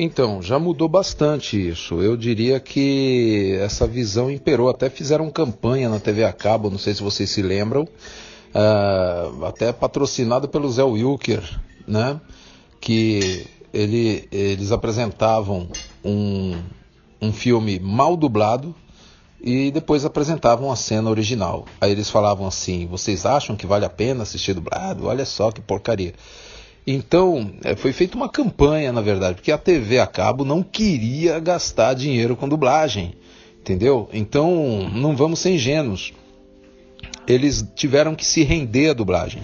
Então, 0.02 0.40
já 0.40 0.58
mudou 0.58 0.88
bastante 0.88 1.68
isso. 1.68 2.00
Eu 2.00 2.16
diria 2.16 2.58
que 2.58 3.58
essa 3.60 3.86
visão 3.86 4.30
imperou. 4.30 4.70
Até 4.70 4.88
fizeram 4.88 5.30
campanha 5.30 5.90
na 5.90 6.00
TV 6.00 6.24
a 6.24 6.32
cabo, 6.32 6.70
não 6.70 6.78
sei 6.78 6.94
se 6.94 7.02
vocês 7.02 7.28
se 7.28 7.42
lembram, 7.42 7.82
uh, 7.82 9.44
até 9.44 9.74
patrocinado 9.74 10.48
pelo 10.48 10.72
Zé 10.72 10.82
Wilker, 10.82 11.42
né? 11.86 12.18
Que 12.80 13.46
ele, 13.74 14.26
eles 14.32 14.72
apresentavam 14.72 15.68
um, 16.02 16.58
um 17.20 17.30
filme 17.30 17.78
mal 17.78 18.16
dublado 18.16 18.74
e 19.38 19.70
depois 19.70 20.06
apresentavam 20.06 20.72
a 20.72 20.76
cena 20.76 21.10
original. 21.10 21.66
Aí 21.78 21.92
eles 21.92 22.08
falavam 22.08 22.46
assim: 22.46 22.86
vocês 22.86 23.26
acham 23.26 23.54
que 23.54 23.66
vale 23.66 23.84
a 23.84 23.90
pena 23.90 24.22
assistir 24.22 24.54
dublado? 24.54 25.08
Olha 25.08 25.26
só 25.26 25.52
que 25.52 25.60
porcaria. 25.60 26.14
Então, 26.86 27.52
é, 27.62 27.76
foi 27.76 27.92
feita 27.92 28.16
uma 28.16 28.28
campanha, 28.28 28.92
na 28.92 29.00
verdade, 29.00 29.34
porque 29.34 29.52
a 29.52 29.58
TV 29.58 29.98
a 29.98 30.06
cabo 30.06 30.44
não 30.44 30.62
queria 30.62 31.38
gastar 31.38 31.94
dinheiro 31.94 32.34
com 32.34 32.48
dublagem, 32.48 33.14
entendeu? 33.60 34.08
Então, 34.12 34.88
não 34.92 35.14
vamos 35.14 35.40
ser 35.40 35.50
ingênuos. 35.50 36.12
Eles 37.26 37.64
tiveram 37.74 38.14
que 38.14 38.24
se 38.24 38.42
render 38.42 38.90
à 38.90 38.92
dublagem, 38.92 39.42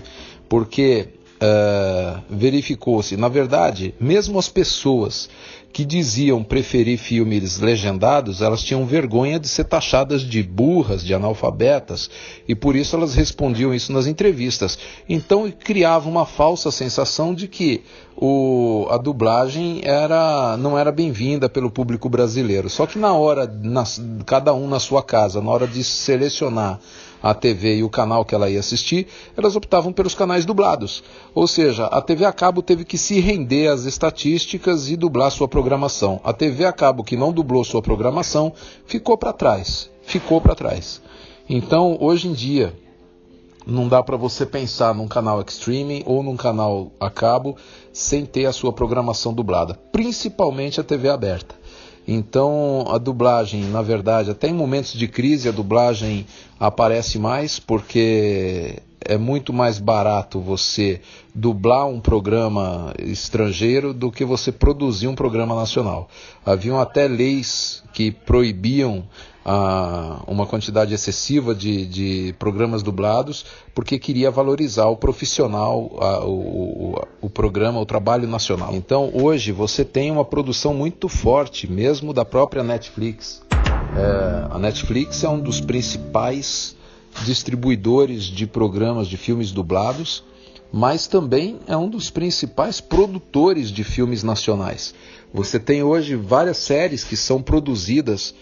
porque 0.48 1.08
uh, 1.46 2.20
verificou-se, 2.28 3.16
na 3.16 3.28
verdade, 3.28 3.94
mesmo 4.00 4.38
as 4.38 4.48
pessoas 4.48 5.28
que 5.72 5.84
diziam 5.84 6.42
preferir 6.42 6.96
filmes 6.96 7.58
legendados, 7.58 8.40
elas 8.40 8.62
tinham 8.62 8.86
vergonha 8.86 9.38
de 9.38 9.46
ser 9.46 9.64
taxadas 9.64 10.22
de 10.22 10.42
burras, 10.42 11.04
de 11.04 11.12
analfabetas, 11.12 12.08
e 12.48 12.54
por 12.54 12.74
isso 12.74 12.96
elas 12.96 13.14
respondiam 13.14 13.74
isso 13.74 13.92
nas 13.92 14.06
entrevistas. 14.06 14.78
Então 15.06 15.50
criava 15.50 16.08
uma 16.08 16.24
falsa 16.24 16.70
sensação 16.70 17.34
de 17.34 17.46
que 17.46 17.82
o, 18.16 18.86
a 18.88 18.96
dublagem 18.96 19.82
era, 19.84 20.56
não 20.56 20.78
era 20.78 20.90
bem-vinda 20.90 21.46
pelo 21.46 21.70
público 21.70 22.08
brasileiro. 22.08 22.70
Só 22.70 22.86
que 22.86 22.98
na 22.98 23.12
hora, 23.12 23.46
na, 23.46 23.84
cada 24.24 24.54
um 24.54 24.66
na 24.66 24.80
sua 24.80 25.02
casa, 25.02 25.42
na 25.42 25.50
hora 25.50 25.66
de 25.66 25.84
selecionar 25.84 26.80
a 27.22 27.34
TV 27.34 27.76
e 27.76 27.82
o 27.82 27.90
canal 27.90 28.24
que 28.24 28.34
ela 28.34 28.48
ia 28.48 28.60
assistir, 28.60 29.06
elas 29.36 29.56
optavam 29.56 29.92
pelos 29.92 30.14
canais 30.14 30.44
dublados. 30.44 31.02
Ou 31.34 31.46
seja, 31.46 31.86
a 31.86 32.00
TV 32.00 32.24
a 32.24 32.32
cabo 32.32 32.62
teve 32.62 32.84
que 32.84 32.98
se 32.98 33.20
render 33.20 33.68
às 33.68 33.84
estatísticas 33.84 34.88
e 34.88 34.96
dublar 34.96 35.30
sua 35.30 35.48
programação. 35.48 36.20
A 36.24 36.32
TV 36.32 36.64
a 36.64 36.72
cabo 36.72 37.04
que 37.04 37.16
não 37.16 37.32
dublou 37.32 37.64
sua 37.64 37.82
programação 37.82 38.52
ficou 38.86 39.16
para 39.16 39.32
trás. 39.32 39.90
Ficou 40.02 40.40
para 40.40 40.54
trás. 40.54 41.02
Então, 41.48 41.96
hoje 42.00 42.28
em 42.28 42.32
dia, 42.32 42.74
não 43.66 43.88
dá 43.88 44.00
para 44.02 44.16
você 44.16 44.46
pensar 44.46 44.94
num 44.94 45.08
canal 45.08 45.42
streaming 45.48 46.04
ou 46.06 46.22
num 46.22 46.36
canal 46.36 46.92
a 47.00 47.10
cabo 47.10 47.56
sem 47.92 48.24
ter 48.24 48.46
a 48.46 48.52
sua 48.52 48.72
programação 48.72 49.34
dublada, 49.34 49.74
principalmente 49.90 50.80
a 50.80 50.84
TV 50.84 51.08
aberta. 51.08 51.56
Então 52.06 52.84
a 52.88 52.98
dublagem, 52.98 53.64
na 53.64 53.82
verdade, 53.82 54.30
até 54.30 54.48
em 54.48 54.54
momentos 54.54 54.92
de 54.92 55.08
crise 55.08 55.48
a 55.48 55.52
dublagem 55.52 56.26
aparece 56.58 57.18
mais 57.18 57.58
porque 57.58 58.80
é 59.08 59.16
muito 59.16 59.52
mais 59.52 59.78
barato 59.78 60.40
você 60.40 61.00
dublar 61.34 61.86
um 61.86 62.00
programa 62.00 62.92
estrangeiro 62.98 63.94
do 63.94 64.10
que 64.10 64.24
você 64.24 64.50
produzir 64.50 65.08
um 65.08 65.14
programa 65.14 65.54
nacional. 65.54 66.08
Haviam 66.44 66.80
até 66.80 67.06
leis 67.06 67.82
que 67.92 68.10
proibiam 68.10 69.04
ah, 69.48 70.24
uma 70.26 70.44
quantidade 70.44 70.92
excessiva 70.92 71.54
de, 71.54 71.86
de, 71.86 72.34
programas 72.36 72.82
dublados, 72.82 73.46
porque 73.72 73.96
queria 73.96 74.28
valorizar 74.28 74.86
o 74.86 74.96
profissional, 74.96 75.88
o, 76.24 76.30
o, 76.30 77.02
o, 77.20 77.30
programa, 77.30 77.78
o 77.78 77.86
trabalho 77.86 78.26
nacional. 78.26 78.74
Então, 78.74 79.08
hoje, 79.14 79.52
você 79.52 79.84
tem 79.84 80.10
uma 80.10 80.24
produção 80.24 80.74
muito 80.74 81.08
forte, 81.08 81.70
mesmo 81.70 82.12
da 82.12 82.24
própria 82.24 82.64
Netflix. 82.64 83.40
É, 83.96 84.48
a 84.50 84.58
Netflix 84.58 85.22
é 85.22 85.28
um 85.28 85.38
dos 85.38 85.60
principais 85.60 86.74
distribuidores 87.24 88.24
de 88.24 88.48
programas 88.48 89.06
de 89.06 89.16
filmes 89.16 89.52
dublados, 89.52 90.24
mas 90.72 91.06
também 91.06 91.60
é 91.68 91.76
um 91.76 91.88
dos 91.88 92.10
principais 92.10 92.80
produtores 92.80 93.70
de 93.70 93.84
filmes 93.84 94.24
nacionais. 94.24 94.92
Você 95.32 95.60
tem 95.60 95.84
hoje 95.84 96.16
várias 96.16 96.56
séries 96.56 97.04
que 97.04 97.16
são 97.16 97.40
produzidas 97.40 98.34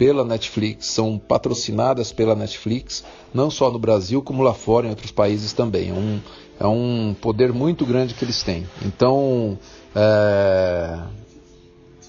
pela 0.00 0.24
Netflix, 0.24 0.86
são 0.86 1.18
patrocinadas 1.18 2.10
pela 2.10 2.34
Netflix, 2.34 3.04
não 3.34 3.50
só 3.50 3.70
no 3.70 3.78
Brasil, 3.78 4.22
como 4.22 4.42
lá 4.42 4.54
fora, 4.54 4.86
em 4.86 4.88
outros 4.88 5.10
países 5.10 5.52
também. 5.52 5.90
É 5.90 5.92
um, 5.92 6.20
é 6.58 6.66
um 6.66 7.14
poder 7.20 7.52
muito 7.52 7.84
grande 7.84 8.14
que 8.14 8.24
eles 8.24 8.42
têm. 8.42 8.66
Então, 8.82 9.58
é, 9.94 11.00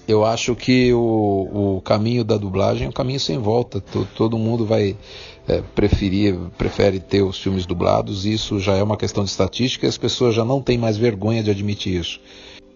eu 0.08 0.24
acho 0.24 0.56
que 0.56 0.90
o, 0.94 1.76
o 1.76 1.82
caminho 1.82 2.24
da 2.24 2.38
dublagem 2.38 2.86
é 2.86 2.88
um 2.88 2.92
caminho 2.92 3.20
sem 3.20 3.36
volta. 3.36 3.78
Todo, 3.78 4.08
todo 4.16 4.38
mundo 4.38 4.64
vai 4.64 4.96
é, 5.46 5.60
preferir, 5.74 6.34
prefere 6.56 6.98
ter 6.98 7.20
os 7.20 7.36
filmes 7.36 7.66
dublados, 7.66 8.24
isso 8.24 8.58
já 8.58 8.74
é 8.74 8.82
uma 8.82 8.96
questão 8.96 9.22
de 9.22 9.28
estatística 9.28 9.84
e 9.84 9.88
as 9.90 9.98
pessoas 9.98 10.34
já 10.34 10.46
não 10.46 10.62
têm 10.62 10.78
mais 10.78 10.96
vergonha 10.96 11.42
de 11.42 11.50
admitir 11.50 12.00
isso. 12.00 12.18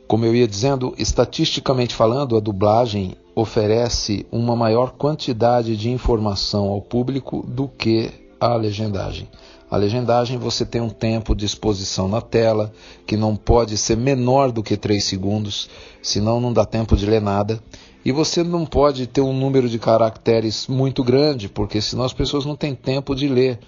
Como 0.06 0.24
eu 0.24 0.34
ia 0.34 0.46
dizendo, 0.46 0.94
estatisticamente 0.96 1.94
falando, 1.94 2.36
a 2.36 2.40
dublagem 2.40 3.16
oferece 3.34 4.24
uma 4.30 4.54
maior 4.54 4.92
quantidade 4.92 5.76
de 5.76 5.90
informação 5.90 6.68
ao 6.68 6.80
público 6.80 7.44
do 7.46 7.66
que 7.66 8.10
a 8.38 8.54
legendagem. 8.54 9.28
A 9.68 9.76
legendagem 9.76 10.38
você 10.38 10.64
tem 10.64 10.80
um 10.80 10.88
tempo 10.88 11.34
de 11.34 11.44
exposição 11.44 12.06
na 12.06 12.20
tela 12.20 12.72
que 13.04 13.16
não 13.16 13.34
pode 13.34 13.76
ser 13.76 13.96
menor 13.96 14.52
do 14.52 14.62
que 14.62 14.76
3 14.76 15.02
segundos, 15.02 15.68
senão 16.00 16.40
não 16.40 16.52
dá 16.52 16.64
tempo 16.64 16.96
de 16.96 17.04
ler 17.04 17.20
nada. 17.20 17.60
E 18.04 18.12
você 18.12 18.44
não 18.44 18.64
pode 18.64 19.08
ter 19.08 19.20
um 19.20 19.32
número 19.32 19.68
de 19.68 19.80
caracteres 19.80 20.68
muito 20.68 21.02
grande, 21.02 21.48
porque 21.48 21.80
senão 21.80 22.04
as 22.04 22.12
pessoas 22.12 22.44
não 22.44 22.54
têm 22.54 22.76
tempo 22.76 23.12
de 23.12 23.26
ler. 23.26 23.58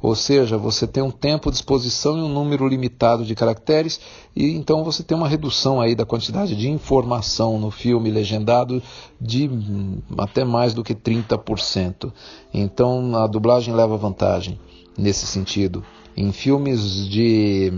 Ou 0.00 0.14
seja, 0.14 0.56
você 0.56 0.86
tem 0.86 1.02
um 1.02 1.10
tempo 1.10 1.50
de 1.50 1.56
exposição 1.56 2.16
e 2.16 2.22
um 2.22 2.28
número 2.28 2.66
limitado 2.68 3.24
de 3.24 3.34
caracteres, 3.34 4.00
e 4.34 4.52
então 4.52 4.84
você 4.84 5.02
tem 5.02 5.16
uma 5.16 5.28
redução 5.28 5.80
aí 5.80 5.94
da 5.94 6.06
quantidade 6.06 6.54
de 6.54 6.68
informação 6.68 7.58
no 7.58 7.70
filme 7.70 8.10
legendado 8.10 8.80
de 9.20 9.50
até 10.16 10.44
mais 10.44 10.72
do 10.72 10.84
que 10.84 10.94
30%. 10.94 12.12
Então 12.54 13.16
a 13.16 13.26
dublagem 13.26 13.74
leva 13.74 13.96
vantagem 13.96 14.58
nesse 14.96 15.26
sentido. 15.26 15.84
Em 16.16 16.32
filmes 16.32 17.08
de 17.08 17.72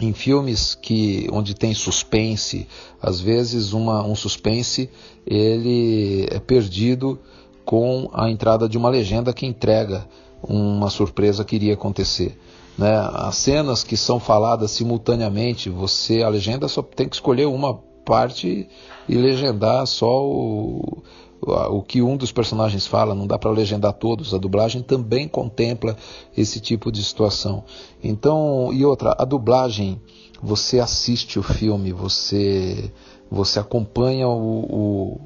em 0.00 0.12
filmes 0.12 0.74
que 0.74 1.26
onde 1.32 1.54
tem 1.54 1.72
suspense, 1.72 2.66
às 3.00 3.18
vezes 3.18 3.72
uma, 3.72 4.02
um 4.04 4.14
suspense 4.14 4.90
ele 5.26 6.26
é 6.30 6.38
perdido 6.38 7.18
com 7.64 8.08
a 8.12 8.30
entrada 8.30 8.68
de 8.68 8.76
uma 8.76 8.88
legenda 8.88 9.32
que 9.32 9.46
entrega 9.46 10.06
uma 10.42 10.90
surpresa 10.90 11.44
que 11.44 11.56
iria 11.56 11.74
acontecer. 11.74 12.38
Né? 12.76 12.94
As 13.14 13.36
cenas 13.36 13.82
que 13.82 13.96
são 13.96 14.20
faladas 14.20 14.70
simultaneamente, 14.70 15.70
você 15.70 16.22
a 16.22 16.28
legenda 16.28 16.68
só 16.68 16.82
tem 16.82 17.08
que 17.08 17.16
escolher 17.16 17.46
uma 17.46 17.74
parte 18.04 18.68
e 19.08 19.14
legendar 19.14 19.86
só 19.86 20.24
o, 20.24 21.02
o 21.40 21.82
que 21.82 22.02
um 22.02 22.16
dos 22.16 22.32
personagens 22.32 22.86
fala, 22.86 23.14
não 23.14 23.26
dá 23.26 23.38
para 23.38 23.50
legendar 23.50 23.92
todos. 23.94 24.34
A 24.34 24.38
dublagem 24.38 24.82
também 24.82 25.26
contempla 25.26 25.96
esse 26.36 26.60
tipo 26.60 26.92
de 26.92 27.02
situação. 27.02 27.64
Então, 28.02 28.70
e 28.72 28.84
outra, 28.84 29.14
a 29.18 29.24
dublagem, 29.24 30.00
você 30.42 30.78
assiste 30.78 31.38
o 31.38 31.42
filme, 31.42 31.92
você 31.92 32.92
você 33.28 33.58
acompanha 33.58 34.28
o, 34.28 35.18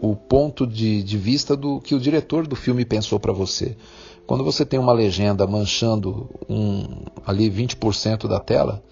o, 0.00 0.10
o 0.12 0.16
ponto 0.16 0.66
de, 0.66 1.02
de 1.02 1.18
vista 1.18 1.54
do 1.54 1.78
que 1.80 1.94
o 1.94 2.00
diretor 2.00 2.46
do 2.46 2.56
filme 2.56 2.84
pensou 2.84 3.20
para 3.20 3.32
você. 3.32 3.76
Quando 4.26 4.42
você 4.42 4.64
tem 4.64 4.78
uma 4.78 4.92
legenda 4.92 5.46
manchando 5.46 6.30
um, 6.48 7.04
ali 7.26 7.50
20% 7.50 8.26
da 8.26 8.40
tela, 8.40 8.82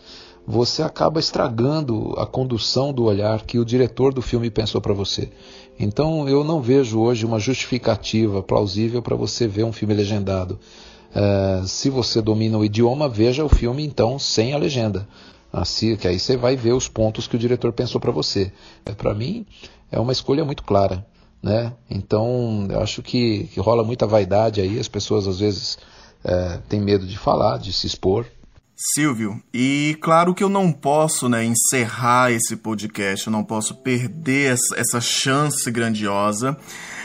você 0.47 0.83
acaba 0.83 1.21
estragando 1.21 2.15
a 2.19 2.27
condução 2.27 2.93
do 2.93 3.05
olhar 3.05 3.43
que 3.43 3.59
o 3.59 3.65
diretor 3.65 4.13
do 4.13 4.21
filme 4.21 4.51
pensou 4.51 4.81
para 4.81 4.93
você. 4.93 5.31
Então 5.79 6.29
eu 6.29 6.45
não 6.45 6.61
vejo 6.61 7.01
hoje 7.01 7.25
uma 7.25 7.39
justificativa 7.39 8.43
plausível 8.43 9.01
para 9.01 9.17
você 9.17 9.47
ver 9.47 9.65
um 9.65 9.73
filme 9.73 9.95
legendado. 9.95 10.59
É, 11.15 11.63
se 11.67 11.89
você 11.89 12.21
domina 12.21 12.59
o 12.59 12.65
idioma, 12.65 13.09
veja 13.09 13.45
o 13.45 13.49
filme 13.49 13.85
então 13.85 14.19
sem 14.19 14.53
a 14.53 14.59
legenda. 14.59 15.09
Assim, 15.53 15.97
que 15.97 16.09
aí 16.09 16.19
você 16.19 16.37
vai 16.37 16.57
ver 16.57 16.73
os 16.73 16.89
pontos 16.89 17.27
que 17.27 17.37
o 17.37 17.39
diretor 17.39 17.73
pensou 17.73 18.01
para 18.01 18.11
você. 18.11 18.53
É, 18.85 18.93
para 18.93 19.15
mim, 19.15 19.47
é 19.91 20.01
uma 20.01 20.13
escolha 20.13 20.45
muito 20.45 20.63
clara. 20.63 21.07
Né? 21.43 21.73
Então, 21.91 22.69
eu 22.71 22.81
acho 22.81 23.03
que, 23.03 23.49
que 23.53 23.59
rola 23.59 23.83
muita 23.83 24.07
vaidade 24.07 24.61
aí, 24.61 24.79
as 24.79 24.89
pessoas 24.89 25.27
às 25.27 25.41
vezes 25.41 25.77
é, 26.25 26.59
têm 26.69 26.81
medo 26.81 27.07
de 27.07 27.19
falar, 27.19 27.59
de 27.59 27.73
se 27.73 27.87
expor. 27.87 28.27
Silvio, 28.95 29.41
e 29.53 29.97
claro 30.01 30.35
que 30.35 30.43
eu 30.43 30.49
não 30.49 30.73
posso 30.73 31.29
né, 31.29 31.45
encerrar 31.45 32.33
esse 32.33 32.57
podcast, 32.57 33.27
eu 33.27 33.33
não 33.33 33.45
posso 33.45 33.77
perder 33.77 34.57
essa 34.77 35.01
chance 35.01 35.71
grandiosa 35.71 36.57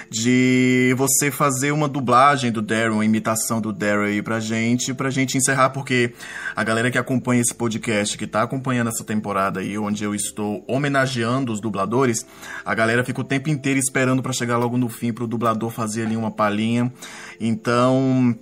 de 0.10 0.94
você 0.98 1.30
fazer 1.30 1.72
uma 1.72 1.88
dublagem 1.88 2.52
do 2.52 2.62
Daryl, 2.62 2.94
uma 2.94 3.06
imitação 3.06 3.60
do 3.60 3.74
Daryl 3.74 4.04
aí 4.04 4.22
pra 4.22 4.40
gente, 4.40 4.94
pra 4.94 5.10
gente 5.10 5.38
encerrar, 5.38 5.70
porque 5.70 6.14
a 6.56 6.64
galera 6.64 6.90
que 6.90 6.98
acompanha 6.98 7.42
esse 7.42 7.54
podcast, 7.54 8.18
que 8.18 8.28
tá 8.28 8.44
acompanhando 8.44 8.90
essa 8.90 9.04
temporada 9.04 9.60
aí, 9.60 9.78
onde 9.78 10.04
eu 10.04 10.16
estou 10.16 10.64
homenageando 10.68 11.52
os 11.52 11.60
dubladores, 11.60 12.26
a 12.66 12.74
galera 12.74 13.04
fica 13.04 13.22
o 13.22 13.24
tempo 13.24 13.50
inteiro 13.50 13.80
esperando 13.80 14.22
para 14.22 14.34
chegar 14.34 14.58
logo 14.58 14.78
no 14.78 14.90
fim 14.90 15.12
pro 15.14 15.28
dublador 15.28 15.70
fazer 15.70 16.06
ali 16.06 16.16
uma 16.16 16.32
palhinha. 16.32 16.92
Então, 17.40 18.36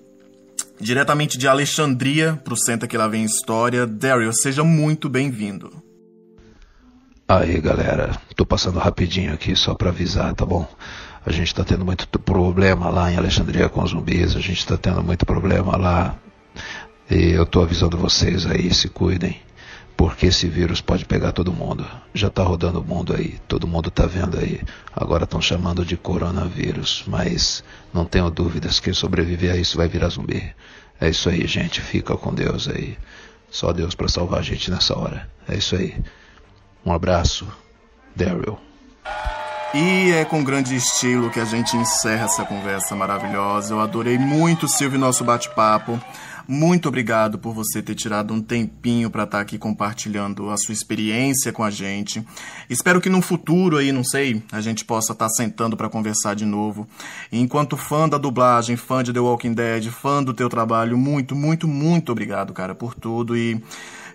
Diretamente 0.80 1.38
de 1.38 1.47
Alexandria, 1.47 2.39
pro 2.43 2.58
Senta 2.58 2.86
Que 2.86 2.97
Lá 2.97 3.08
Vem 3.08 3.23
História, 3.23 3.88
Daryl, 3.88 4.34
seja 4.34 4.63
muito 4.63 5.08
bem-vindo. 5.08 5.71
Aí, 7.28 7.60
galera, 7.62 8.12
tô 8.36 8.45
passando 8.45 8.78
rapidinho 8.78 9.34
aqui 9.34 9.56
só 9.56 9.73
para 9.73 9.89
avisar, 9.89 10.36
tá 10.36 10.45
bom? 10.45 10.67
A 11.25 11.31
gente 11.31 11.53
tá 11.53 11.63
tendo 11.63 11.83
muito 11.83 12.07
problema 12.19 12.89
lá 12.89 13.11
em 13.11 13.17
Alexandria 13.17 13.67
com 13.67 13.85
zumbis, 13.85 14.35
a 14.35 14.39
gente 14.39 14.65
tá 14.65 14.77
tendo 14.77 15.03
muito 15.03 15.25
problema 15.25 15.75
lá. 15.75 16.15
E 17.09 17.31
eu 17.31 17.45
tô 17.45 17.61
avisando 17.61 17.97
vocês 17.97 18.45
aí, 18.45 18.73
se 18.73 18.89
cuidem 18.89 19.39
porque 19.97 20.27
esse 20.27 20.47
vírus 20.47 20.81
pode 20.81 21.05
pegar 21.05 21.31
todo 21.31 21.53
mundo. 21.53 21.85
Já 22.13 22.27
está 22.27 22.43
rodando 22.43 22.81
o 22.81 22.83
mundo 22.83 23.15
aí, 23.15 23.39
todo 23.47 23.67
mundo 23.67 23.89
está 23.89 24.05
vendo 24.05 24.38
aí. 24.38 24.61
Agora 24.93 25.23
estão 25.23 25.41
chamando 25.41 25.85
de 25.85 25.95
coronavírus, 25.95 27.03
mas 27.07 27.63
não 27.93 28.05
tenho 28.05 28.29
dúvidas 28.29 28.79
que 28.79 28.93
sobreviver 28.93 29.53
a 29.53 29.57
isso 29.57 29.77
vai 29.77 29.88
virar 29.88 30.09
zumbi. 30.09 30.53
É 30.99 31.09
isso 31.09 31.29
aí, 31.29 31.45
gente. 31.47 31.81
Fica 31.81 32.15
com 32.17 32.33
Deus 32.33 32.67
aí. 32.67 32.97
Só 33.49 33.71
Deus 33.71 33.95
para 33.95 34.07
salvar 34.07 34.39
a 34.39 34.43
gente 34.43 34.69
nessa 34.69 34.97
hora. 34.97 35.30
É 35.47 35.55
isso 35.55 35.76
aí. 35.76 35.95
Um 36.86 36.91
abraço, 36.91 37.47
Daryl. 38.15 38.59
E 39.74 40.11
é 40.11 40.24
com 40.24 40.43
grande 40.43 40.76
estilo 40.76 41.30
que 41.30 41.39
a 41.39 41.45
gente 41.45 41.76
encerra 41.76 42.26
essa 42.26 42.45
conversa 42.45 42.95
maravilhosa. 42.95 43.74
Eu 43.74 43.82
adorei 43.82 44.18
muito, 44.18 44.68
Silvio, 44.68 44.97
nosso 44.97 45.24
bate-papo. 45.24 45.99
Muito 46.47 46.88
obrigado 46.88 47.39
por 47.39 47.53
você 47.53 47.82
ter 47.82 47.95
tirado 47.95 48.32
um 48.32 48.39
tempinho 48.39 49.09
para 49.09 49.24
estar 49.24 49.38
tá 49.38 49.41
aqui 49.41 49.57
compartilhando 49.57 50.51
a 50.51 50.57
sua 50.57 50.74
experiência 50.74 51.51
com 51.51 51.63
a 51.63 51.72
gente. 51.72 52.24
Espero 52.70 53.01
que 53.01 53.09
no 53.09 53.22
futuro 53.22 53.78
aí, 53.78 53.91
não 53.91 54.03
sei, 54.03 54.43
a 54.51 54.61
gente 54.61 54.86
possa 54.86 55.13
estar 55.13 55.26
tá 55.26 55.30
sentando 55.30 55.76
para 55.76 55.89
conversar 55.89 56.36
de 56.36 56.45
novo. 56.45 56.88
E 57.32 57.39
enquanto 57.39 57.76
fã 57.76 58.07
da 58.07 58.20
dublagem, 58.20 58.76
fã 58.76 59.03
de 59.03 59.11
The 59.11 59.20
Walking 59.20 59.53
Dead, 59.53 59.89
fã 59.89 60.24
do 60.24 60.34
teu 60.36 60.47
trabalho, 60.47 60.97
muito, 60.97 61.36
muito, 61.36 61.68
muito 61.68 62.11
obrigado, 62.11 62.53
cara, 62.53 62.76
por 62.76 62.93
tudo 62.93 63.36
e 63.36 63.59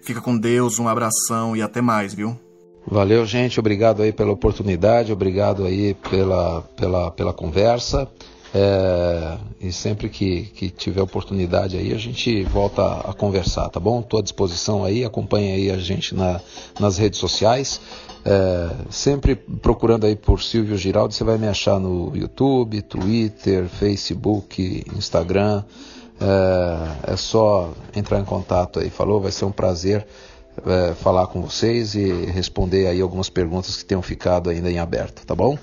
fica 0.02 0.20
com 0.20 0.38
Deus, 0.38 0.78
um 0.78 0.88
abração 0.88 1.56
e 1.56 1.62
até 1.62 1.80
mais, 1.80 2.14
viu? 2.14 2.38
Valeu, 2.86 3.24
gente. 3.26 3.60
Obrigado 3.60 4.02
aí 4.02 4.12
pela 4.12 4.32
oportunidade, 4.32 5.12
obrigado 5.12 5.64
aí 5.64 5.94
pela, 5.94 6.62
pela, 6.76 7.10
pela 7.10 7.32
conversa. 7.32 8.08
É, 8.52 9.38
e 9.60 9.72
sempre 9.72 10.08
que, 10.08 10.42
que 10.42 10.70
tiver 10.70 11.00
oportunidade 11.00 11.76
aí, 11.76 11.92
a 11.92 11.98
gente 11.98 12.42
volta 12.44 12.82
a 13.08 13.12
conversar, 13.12 13.68
tá 13.68 13.78
bom? 13.78 14.00
Estou 14.00 14.18
à 14.18 14.22
disposição 14.22 14.84
aí, 14.84 15.04
acompanhe 15.04 15.52
aí 15.52 15.70
a 15.70 15.76
gente 15.76 16.14
na, 16.14 16.40
nas 16.78 16.98
redes 16.98 17.20
sociais. 17.20 17.80
É, 18.24 18.70
sempre 18.90 19.36
procurando 19.36 20.04
aí 20.04 20.16
por 20.16 20.42
Silvio 20.42 20.76
Giraldo, 20.76 21.14
você 21.14 21.22
vai 21.22 21.38
me 21.38 21.46
achar 21.46 21.78
no 21.78 22.14
YouTube, 22.14 22.82
Twitter, 22.82 23.66
Facebook, 23.68 24.84
Instagram. 24.96 25.62
É, 26.20 27.12
é 27.12 27.16
só 27.16 27.72
entrar 27.94 28.18
em 28.18 28.24
contato 28.24 28.80
aí, 28.80 28.90
falou? 28.90 29.20
Vai 29.20 29.30
ser 29.30 29.44
um 29.44 29.52
prazer 29.52 30.04
é, 30.66 30.94
falar 30.94 31.26
com 31.28 31.40
vocês 31.42 31.94
e 31.94 32.10
responder 32.26 32.86
aí 32.86 33.00
algumas 33.00 33.28
perguntas 33.28 33.76
que 33.76 33.84
tenham 33.84 34.02
ficado 34.02 34.50
ainda 34.50 34.70
em 34.70 34.78
aberto, 34.78 35.24
tá 35.24 35.34
bom? 35.34 35.58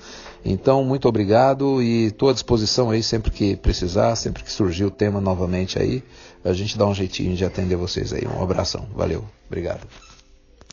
Então, 0.46 0.84
muito 0.84 1.08
obrigado 1.08 1.82
e 1.82 2.06
estou 2.06 2.30
à 2.30 2.34
disposição 2.34 2.90
aí 2.90 3.04
sempre 3.04 3.32
que 3.32 3.56
precisar, 3.56 4.16
sempre 4.16 4.44
que 4.44 4.52
surgir 4.52 4.86
o 4.86 4.92
tema 4.92 5.20
novamente 5.20 5.78
aí, 5.78 6.04
a 6.44 6.54
gente 6.54 6.78
dá 6.78 6.86
um 6.86 6.96
jeitinho 6.96 7.36
de 7.36 7.44
atender 7.44 7.76
vocês 7.76 8.14
aí. 8.14 8.26
Um 8.26 8.42
abração, 8.42 8.88
valeu, 8.96 9.26
obrigado. 9.48 9.86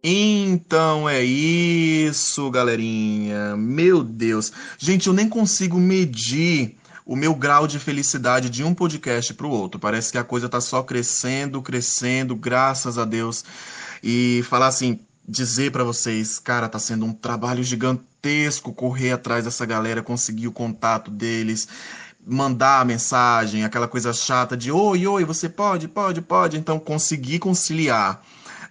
Então 0.06 1.08
é 1.08 1.22
isso, 1.22 2.50
galerinha. 2.50 3.56
Meu 3.56 4.04
Deus. 4.04 4.52
Gente, 4.78 5.06
eu 5.06 5.14
nem 5.14 5.28
consigo 5.28 5.78
medir 5.78 6.76
o 7.06 7.16
meu 7.16 7.34
grau 7.34 7.66
de 7.66 7.78
felicidade 7.78 8.48
de 8.48 8.62
um 8.62 8.74
podcast 8.74 9.32
para 9.34 9.46
o 9.46 9.50
outro. 9.50 9.80
Parece 9.80 10.12
que 10.12 10.18
a 10.18 10.24
coisa 10.24 10.48
tá 10.48 10.60
só 10.60 10.82
crescendo, 10.82 11.60
crescendo, 11.60 12.36
graças 12.36 12.98
a 12.98 13.04
Deus. 13.04 13.44
E 14.06 14.42
falar 14.42 14.66
assim, 14.66 15.00
dizer 15.26 15.72
para 15.72 15.82
vocês, 15.82 16.38
cara, 16.38 16.68
tá 16.68 16.78
sendo 16.78 17.06
um 17.06 17.12
trabalho 17.14 17.64
gigantesco 17.64 18.70
correr 18.70 19.12
atrás 19.12 19.46
dessa 19.46 19.64
galera, 19.64 20.02
conseguir 20.02 20.46
o 20.46 20.52
contato 20.52 21.10
deles, 21.10 21.66
mandar 22.22 22.82
a 22.82 22.84
mensagem, 22.84 23.64
aquela 23.64 23.88
coisa 23.88 24.12
chata 24.12 24.58
de 24.58 24.70
oi, 24.70 25.06
oi, 25.06 25.24
você 25.24 25.48
pode, 25.48 25.88
pode, 25.88 26.20
pode. 26.20 26.58
Então, 26.58 26.78
conseguir 26.78 27.38
conciliar 27.38 28.22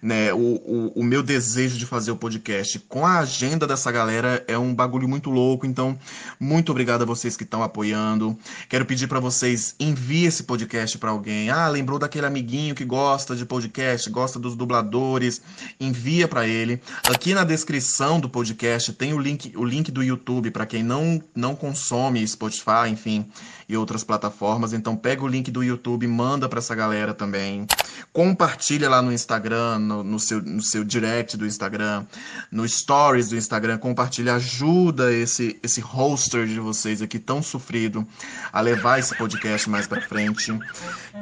né, 0.04 0.34
o, 0.34 0.36
o, 0.36 0.92
o, 0.96 1.02
meu 1.02 1.22
desejo 1.22 1.78
de 1.78 1.86
fazer 1.86 2.10
o 2.10 2.16
podcast 2.16 2.78
com 2.80 3.06
a 3.06 3.20
agenda 3.20 3.66
dessa 3.66 3.90
galera 3.90 4.44
é 4.46 4.58
um 4.58 4.74
bagulho 4.74 5.08
muito 5.08 5.30
louco. 5.30 5.64
Então, 5.64 5.98
muito 6.38 6.70
obrigado 6.70 7.00
a 7.00 7.06
vocês 7.06 7.38
que 7.38 7.42
estão 7.42 7.62
apoiando. 7.62 8.38
Quero 8.68 8.84
pedir 8.84 9.08
para 9.08 9.18
vocês 9.18 9.74
envie 9.80 10.26
esse 10.26 10.42
podcast 10.42 10.98
para 10.98 11.10
alguém. 11.10 11.48
Ah, 11.48 11.66
lembrou 11.68 11.98
daquele 11.98 12.26
amiguinho 12.26 12.74
que 12.74 12.84
gosta 12.84 13.34
de 13.34 13.46
podcast, 13.46 14.10
gosta 14.10 14.38
dos 14.38 14.54
dubladores, 14.54 15.40
envia 15.80 16.28
para 16.28 16.46
ele. 16.46 16.82
Aqui 17.08 17.32
na 17.32 17.42
descrição 17.42 18.20
do 18.20 18.28
podcast 18.28 18.92
tem 18.92 19.14
o 19.14 19.18
link, 19.18 19.56
o 19.56 19.64
link 19.64 19.90
do 19.90 20.02
YouTube 20.02 20.50
para 20.50 20.66
quem 20.66 20.82
não 20.82 21.22
não 21.34 21.56
consome 21.56 22.28
Spotify, 22.28 22.90
enfim, 22.90 23.26
e 23.68 23.76
outras 23.76 24.04
plataformas. 24.04 24.72
Então, 24.72 24.96
pega 24.96 25.22
o 25.22 25.28
link 25.28 25.50
do 25.50 25.62
YouTube, 25.62 26.06
manda 26.06 26.48
para 26.48 26.58
essa 26.58 26.74
galera 26.74 27.14
também. 27.14 27.66
Compartilha 28.12 28.88
lá 28.88 29.00
no 29.02 29.12
Instagram, 29.12 29.78
no, 29.78 30.04
no, 30.04 30.20
seu, 30.20 30.40
no 30.42 30.62
seu 30.62 30.84
direct 30.84 31.36
do 31.36 31.46
Instagram, 31.46 32.06
no 32.50 32.68
stories 32.68 33.28
do 33.28 33.36
Instagram, 33.36 33.78
compartilha, 33.78 34.34
ajuda 34.34 35.12
esse, 35.12 35.58
esse 35.62 35.80
hoster 35.80 36.46
de 36.46 36.60
vocês 36.60 37.02
aqui 37.02 37.18
tão 37.18 37.42
sofrido 37.42 38.06
a 38.52 38.60
levar 38.60 38.98
esse 38.98 39.16
podcast 39.16 39.68
mais 39.68 39.86
para 39.86 40.00
frente. 40.00 40.52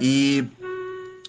E 0.01 0.45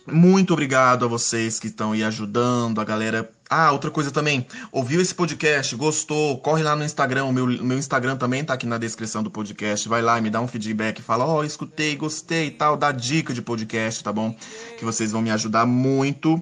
muito 0.06 0.52
obrigado 0.52 1.06
a 1.06 1.08
vocês 1.08 1.60
que 1.60 1.68
estão 1.68 1.94
aí 1.94 2.04
ajudando, 2.04 2.82
a 2.82 2.84
galera. 2.84 3.30
Ah, 3.56 3.72
outra 3.72 3.92
coisa 3.92 4.10
também. 4.10 4.48
Ouviu 4.72 5.00
esse 5.00 5.14
podcast, 5.14 5.76
gostou? 5.76 6.40
Corre 6.40 6.64
lá 6.64 6.76
no 6.76 6.84
Instagram. 6.84 7.26
O 7.26 7.32
meu, 7.32 7.46
meu 7.46 7.78
Instagram 7.78 8.18
também 8.18 8.44
tá 8.44 8.56
aqui 8.56 8.66
na 8.66 8.80
descrição 8.80 9.22
do 9.22 9.30
podcast. 9.30 9.88
Vai 9.88 10.02
lá 10.02 10.18
e 10.18 10.24
me 10.24 10.32
dá 10.32 10.42
um 10.42 10.48
feedback. 10.48 11.04
Fala, 11.04 11.24
ó, 11.24 11.38
oh, 11.38 11.44
escutei, 11.44 11.96
gostei 11.96 12.48
e 12.48 12.52
tal. 12.52 12.76
Dá 12.76 12.92
dica 12.92 13.32
de 13.32 13.44
podcast, 13.44 14.04
tá 14.04 14.12
bom? 14.12 14.36
Que 14.80 14.84
vocês 14.84 15.12
vão 15.12 15.22
me 15.22 15.30
ajudar 15.30 15.68
muito. 15.68 16.42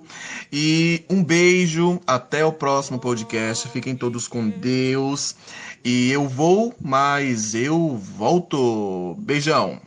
E 0.53 1.03
um 1.09 1.21
beijo. 1.21 1.99
Até 2.07 2.45
o 2.45 2.53
próximo 2.53 2.97
podcast. 2.97 3.67
Fiquem 3.67 3.93
todos 3.93 4.25
com 4.25 4.49
Deus. 4.49 5.35
E 5.83 6.09
eu 6.13 6.29
vou, 6.29 6.73
mas 6.81 7.53
eu 7.53 7.97
volto. 7.97 9.17
Beijão. 9.19 9.81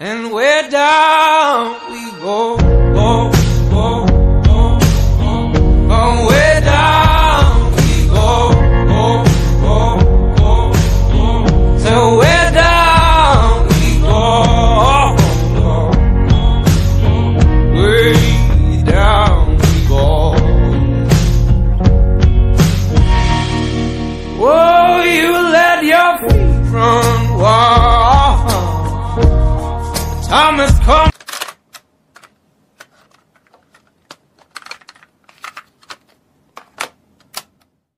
and 0.00 0.30
down 0.70 1.92
we 1.92 2.10
go, 2.22 2.56
go, 2.94 3.30
go, 3.70 4.19
go, 6.00 6.14
go 6.16 6.26
way 6.28 6.39